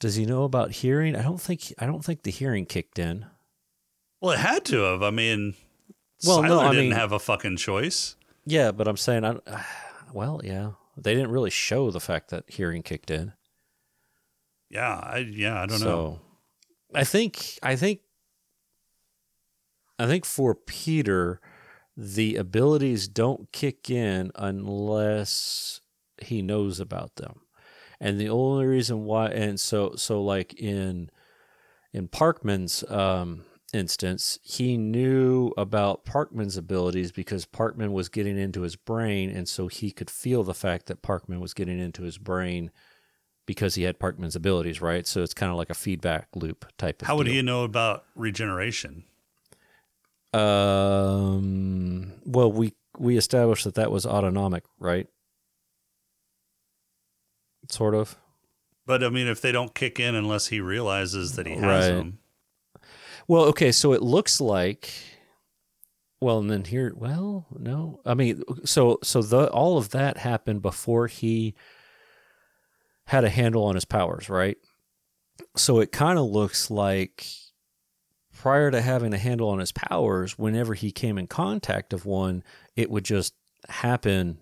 [0.00, 1.14] Does he know about hearing?
[1.14, 1.72] I don't think.
[1.78, 3.26] I don't think the hearing kicked in.
[4.20, 5.02] Well, it had to have.
[5.02, 5.54] I mean,
[6.26, 8.16] Well, Siler no, I didn't mean- have a fucking choice.
[8.46, 9.36] Yeah, but I'm saying, I.
[10.14, 10.70] Well, yeah,
[11.02, 13.32] they didn't really show the fact that hearing kicked in.
[14.70, 16.20] Yeah, I yeah, I don't so, know.
[16.94, 17.58] I think.
[17.62, 18.00] I think.
[19.98, 21.40] I think for Peter,
[21.96, 25.80] the abilities don't kick in unless
[26.22, 27.40] he knows about them.
[28.00, 31.10] And the only reason why and so so like in
[31.92, 38.76] in Parkman's um instance, he knew about Parkman's abilities because Parkman was getting into his
[38.76, 42.70] brain, and so he could feel the fact that Parkman was getting into his brain
[43.46, 45.06] because he had Parkman's abilities, right?
[45.06, 47.12] So it's kind of like a feedback loop type of thing.
[47.12, 47.34] How would deal.
[47.34, 49.04] he know about regeneration?
[50.34, 52.12] Um.
[52.26, 55.06] Well, we we established that that was autonomic, right?
[57.70, 58.16] Sort of.
[58.86, 61.96] But I mean, if they don't kick in unless he realizes that he has Right.
[61.96, 62.18] them,
[63.28, 64.90] Well, okay, so it looks like.
[66.20, 70.62] Well, and then here, well, no, I mean, so so the all of that happened
[70.62, 71.54] before he
[73.06, 74.58] had a handle on his powers, right?
[75.56, 77.26] So it kind of looks like
[78.32, 82.44] prior to having a handle on his powers, whenever he came in contact of one,
[82.76, 83.34] it would just
[83.68, 84.38] happen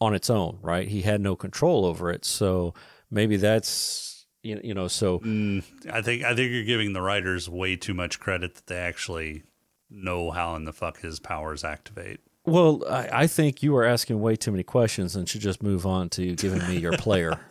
[0.00, 0.88] on its own, right?
[0.88, 2.24] He had no control over it.
[2.24, 2.74] So
[3.10, 4.11] maybe that's
[4.42, 7.94] you you know, so mm, I think I think you're giving the writers way too
[7.94, 9.42] much credit that they actually
[9.90, 12.20] know how in the fuck his powers activate.
[12.44, 15.86] Well, I, I think you are asking way too many questions and should just move
[15.86, 17.38] on to giving me your player.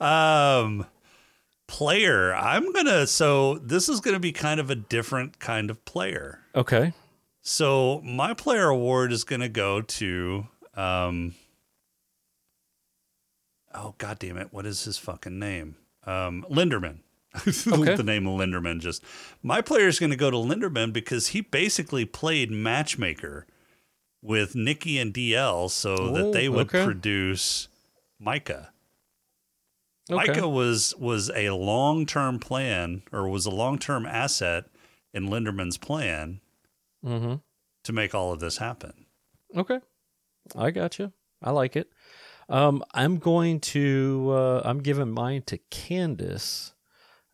[0.00, 0.86] Um,
[1.66, 3.06] player, I'm gonna.
[3.06, 6.40] So this is gonna be kind of a different kind of player.
[6.54, 6.92] Okay.
[7.42, 11.34] So my player award is gonna go to um.
[13.74, 14.48] Oh god damn it!
[14.52, 15.76] What is his fucking name?
[16.04, 16.98] Um, Linderman.
[17.72, 17.94] Okay.
[17.94, 18.80] the name of Linderman.
[18.80, 19.04] Just
[19.42, 23.46] my player is going to go to Linderman because he basically played matchmaker
[24.20, 26.84] with Niki and DL so Oh, that they would okay.
[26.84, 27.68] produce
[28.18, 28.72] Micah.
[30.10, 30.26] Okay.
[30.32, 34.64] Micah was was a long term plan or was a long term asset
[35.14, 36.40] in Linderman's plan
[37.04, 37.34] Mm-hmm.
[37.84, 39.06] to make all of this happen.
[39.56, 39.78] Okay.
[40.56, 41.12] I got you.
[41.42, 41.90] I like it.
[42.50, 44.28] Um, I'm going to.
[44.32, 46.72] Uh, I'm giving mine to Candice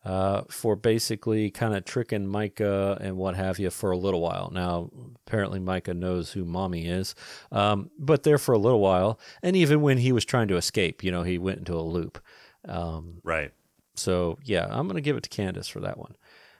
[0.05, 4.51] uh, for basically kind of tricking Micah and what have you for a little while.
[4.53, 4.89] Now,
[5.25, 7.15] apparently, Micah knows who mommy is,
[7.51, 9.19] um, but there for a little while.
[9.41, 12.19] And even when he was trying to escape, you know, he went into a loop.
[12.67, 13.51] Um, Right.
[13.95, 16.15] So yeah, I'm gonna give it to Candice for that one.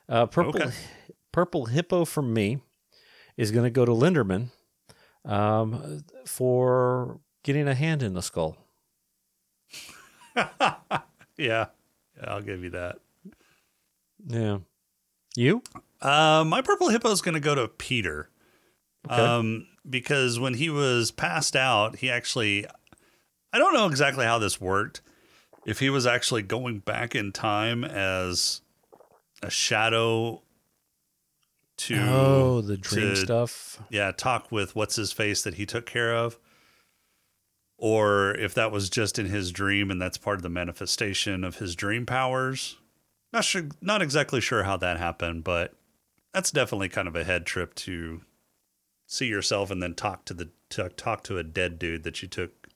[0.09, 0.71] Uh, purple, Okay.
[1.31, 2.57] purple hippo from me
[3.37, 4.49] is gonna go to Linderman
[5.23, 8.57] um, for getting a hand in the skull.
[11.39, 11.67] Yeah.
[12.17, 12.97] Yeah, I'll give you that.
[14.27, 14.57] Yeah,
[15.35, 15.61] you?
[16.01, 18.29] Uh, my purple hippo is going to go to Peter.
[19.07, 19.21] Okay.
[19.21, 22.65] Um, because when he was passed out, he actually,
[23.53, 25.01] I don't know exactly how this worked.
[25.67, 28.61] If he was actually going back in time as
[29.43, 30.41] a shadow
[31.77, 33.79] to, oh, the dream to- stuff.
[33.91, 36.39] yeah, talk with what's his face that he took care of,
[37.77, 41.57] or if that was just in his dream and that's part of the manifestation of
[41.57, 42.77] his dream powers.
[43.33, 45.73] Not sure, not exactly sure how that happened, but
[46.33, 48.21] that's definitely kind of a head trip to
[49.05, 52.27] see yourself and then talk to the to talk to a dead dude that you
[52.27, 52.67] took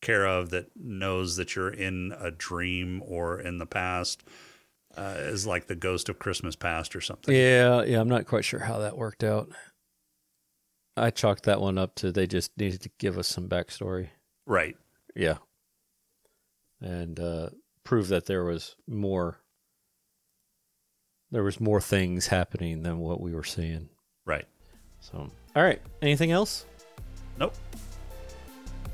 [0.00, 4.22] care of that knows that you're in a dream or in the past
[4.96, 7.34] uh, is like the ghost of Christmas past or something.
[7.34, 8.00] Yeah, yeah.
[8.00, 9.50] I'm not quite sure how that worked out.
[10.96, 14.08] I chalked that one up to they just needed to give us some backstory.
[14.46, 14.76] Right.
[15.14, 15.38] Yeah.
[16.80, 17.50] And uh,
[17.84, 19.38] prove that there was more
[21.30, 23.88] there was more things happening than what we were seeing.
[24.26, 24.46] Right.
[25.00, 25.80] So all right.
[26.00, 26.66] Anything else?
[27.38, 27.54] Nope.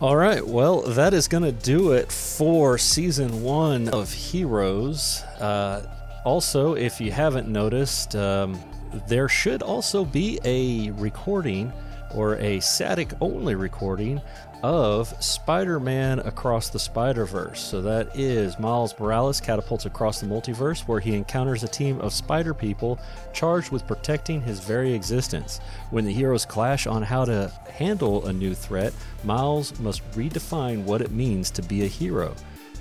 [0.01, 0.47] All right.
[0.47, 5.23] Well, that is going to do it for season one of Heroes.
[5.41, 8.61] Uh, also, if you haven't noticed, um,
[9.09, 11.73] there should also be a recording
[12.15, 14.21] or a static only recording
[14.63, 17.61] of Spider Man Across the Spider Verse.
[17.61, 22.13] So that is Miles Morales catapults across the multiverse where he encounters a team of
[22.13, 22.99] spider people
[23.33, 25.61] charged with protecting his very existence.
[25.91, 28.93] When the heroes clash on how to handle a new threat,
[29.25, 32.35] Miles must redefine what it means to be a hero.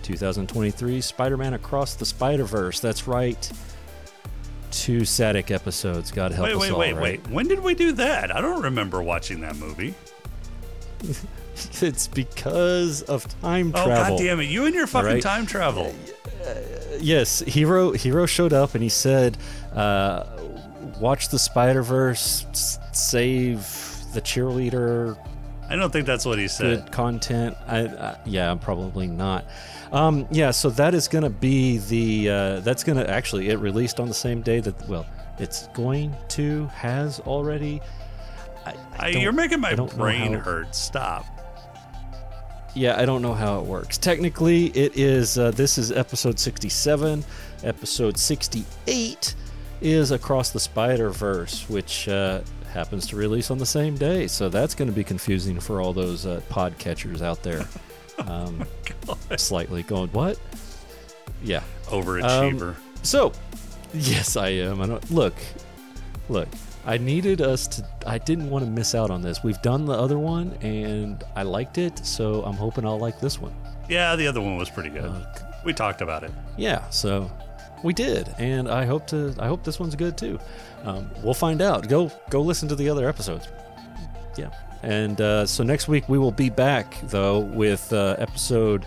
[0.04, 2.80] 2023 Spider Man Across the Spider Verse.
[2.80, 3.52] That's right.
[4.72, 6.12] Two static episodes.
[6.12, 7.02] God help Wait, us wait, all, wait, right?
[7.02, 7.28] wait.
[7.30, 8.36] When did we do that?
[8.36, 9.94] I don't remember watching that movie.
[11.82, 14.18] It's because of time Oh travel.
[14.18, 14.46] god damn it!
[14.46, 15.22] You and your fucking Right.
[15.24, 15.94] time travel.
[17.00, 19.38] yes, Hiro Hiro showed up and he said,
[19.74, 20.24] uh,
[21.00, 22.46] "Watch the Spider Verse,
[22.92, 23.60] save
[24.14, 25.18] the cheerleader,
[25.70, 26.84] I don't think that's what he said.
[26.86, 29.46] good content." I, I yeah, probably not.
[29.92, 33.58] Um, yeah, so that is going to be the uh, that's going to actually it
[33.60, 35.06] released on the same day that well,
[35.40, 37.82] it's going to has already.
[38.66, 40.76] I I, you're making my brain hurt.
[40.76, 41.26] Stop.
[42.78, 43.98] Yeah, I don't know how it works.
[43.98, 45.38] Technically, it is.
[45.38, 47.24] Uh, this is episode 67.
[47.64, 49.36] Episode 68
[49.82, 54.28] is Across the Spider Verse, which uh, happens to release on the same day.
[54.28, 57.66] So that's going to be confusing for all those uh, pod catchers out there.
[58.26, 58.66] Um,
[59.38, 60.40] slightly going, what?
[61.44, 61.62] Yeah.
[61.86, 62.76] Overachiever.
[63.04, 63.32] So,
[63.94, 64.82] yes, I am.
[64.82, 65.36] I don't, look,
[66.28, 66.48] look.
[66.88, 67.86] I needed us to.
[68.06, 69.44] I didn't want to miss out on this.
[69.44, 73.40] We've done the other one, and I liked it, so I'm hoping I'll like this
[73.42, 73.54] one.
[73.90, 75.04] yeah, the other one was pretty good.
[75.04, 75.26] Uh,
[75.66, 76.32] we talked about it.
[76.56, 77.30] Yeah, so
[77.84, 79.36] we did, and I hope to.
[79.38, 80.40] I hope this one's good too.
[80.84, 81.90] Um, we'll find out.
[81.90, 83.50] Go go listen to the other episodes.
[84.38, 88.86] Yeah, and uh, so next week we will be back though with uh, episode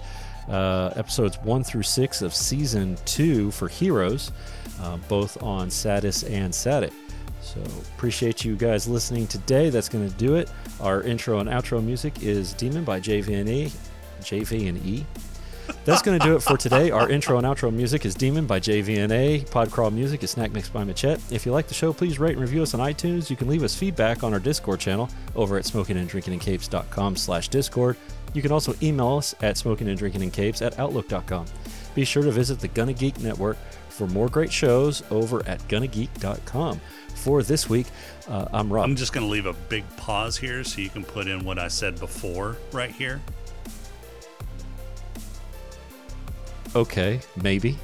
[0.48, 4.32] uh, episodes one through six of season two for Heroes,
[4.80, 6.92] uh, both on Satis and Satic.
[7.40, 7.60] So
[7.94, 9.70] appreciate you guys listening today.
[9.70, 10.50] That's going to do it.
[10.80, 13.72] Our intro and outro music is "Demon" by JVNA.
[14.20, 15.04] JVNA.
[15.84, 16.90] That's going to do it for today.
[16.90, 19.48] Our intro and outro music is Demon by JVNA.
[19.48, 21.20] Podcrawl music is Snack Mix by Machette.
[21.30, 23.30] If you like the show, please rate and review us on iTunes.
[23.30, 27.96] You can leave us feedback on our Discord channel over at smokinganddrinkingandcapes.com slash Discord.
[28.34, 31.46] You can also email us at smokinganddrinkingandcapes at outlook.com.
[31.94, 33.56] Be sure to visit the Gonna Geek Network
[33.90, 36.80] for more great shows over at gonnageek.com.
[37.14, 37.86] For this week,
[38.28, 38.84] uh, I'm Rob.
[38.84, 41.58] I'm just going to leave a big pause here so you can put in what
[41.58, 43.20] I said before right here.
[46.74, 47.76] okay, maybe.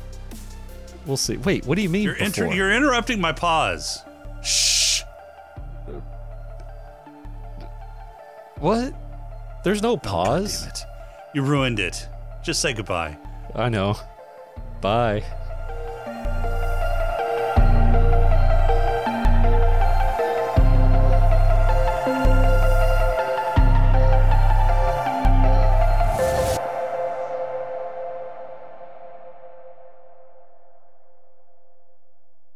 [1.07, 1.37] We'll see.
[1.37, 2.05] Wait, what do you mean?
[2.05, 4.01] You're, inter- you're interrupting my pause.
[4.43, 5.03] Shh.
[8.59, 8.95] what?
[9.65, 10.61] There's no Oh, pause.
[10.63, 10.85] damn it.
[11.35, 12.09] You ruined it.
[12.43, 13.17] Just say goodbye.
[13.55, 13.97] I know.
[14.81, 15.23] Bye.
[16.27, 16.56] Bye.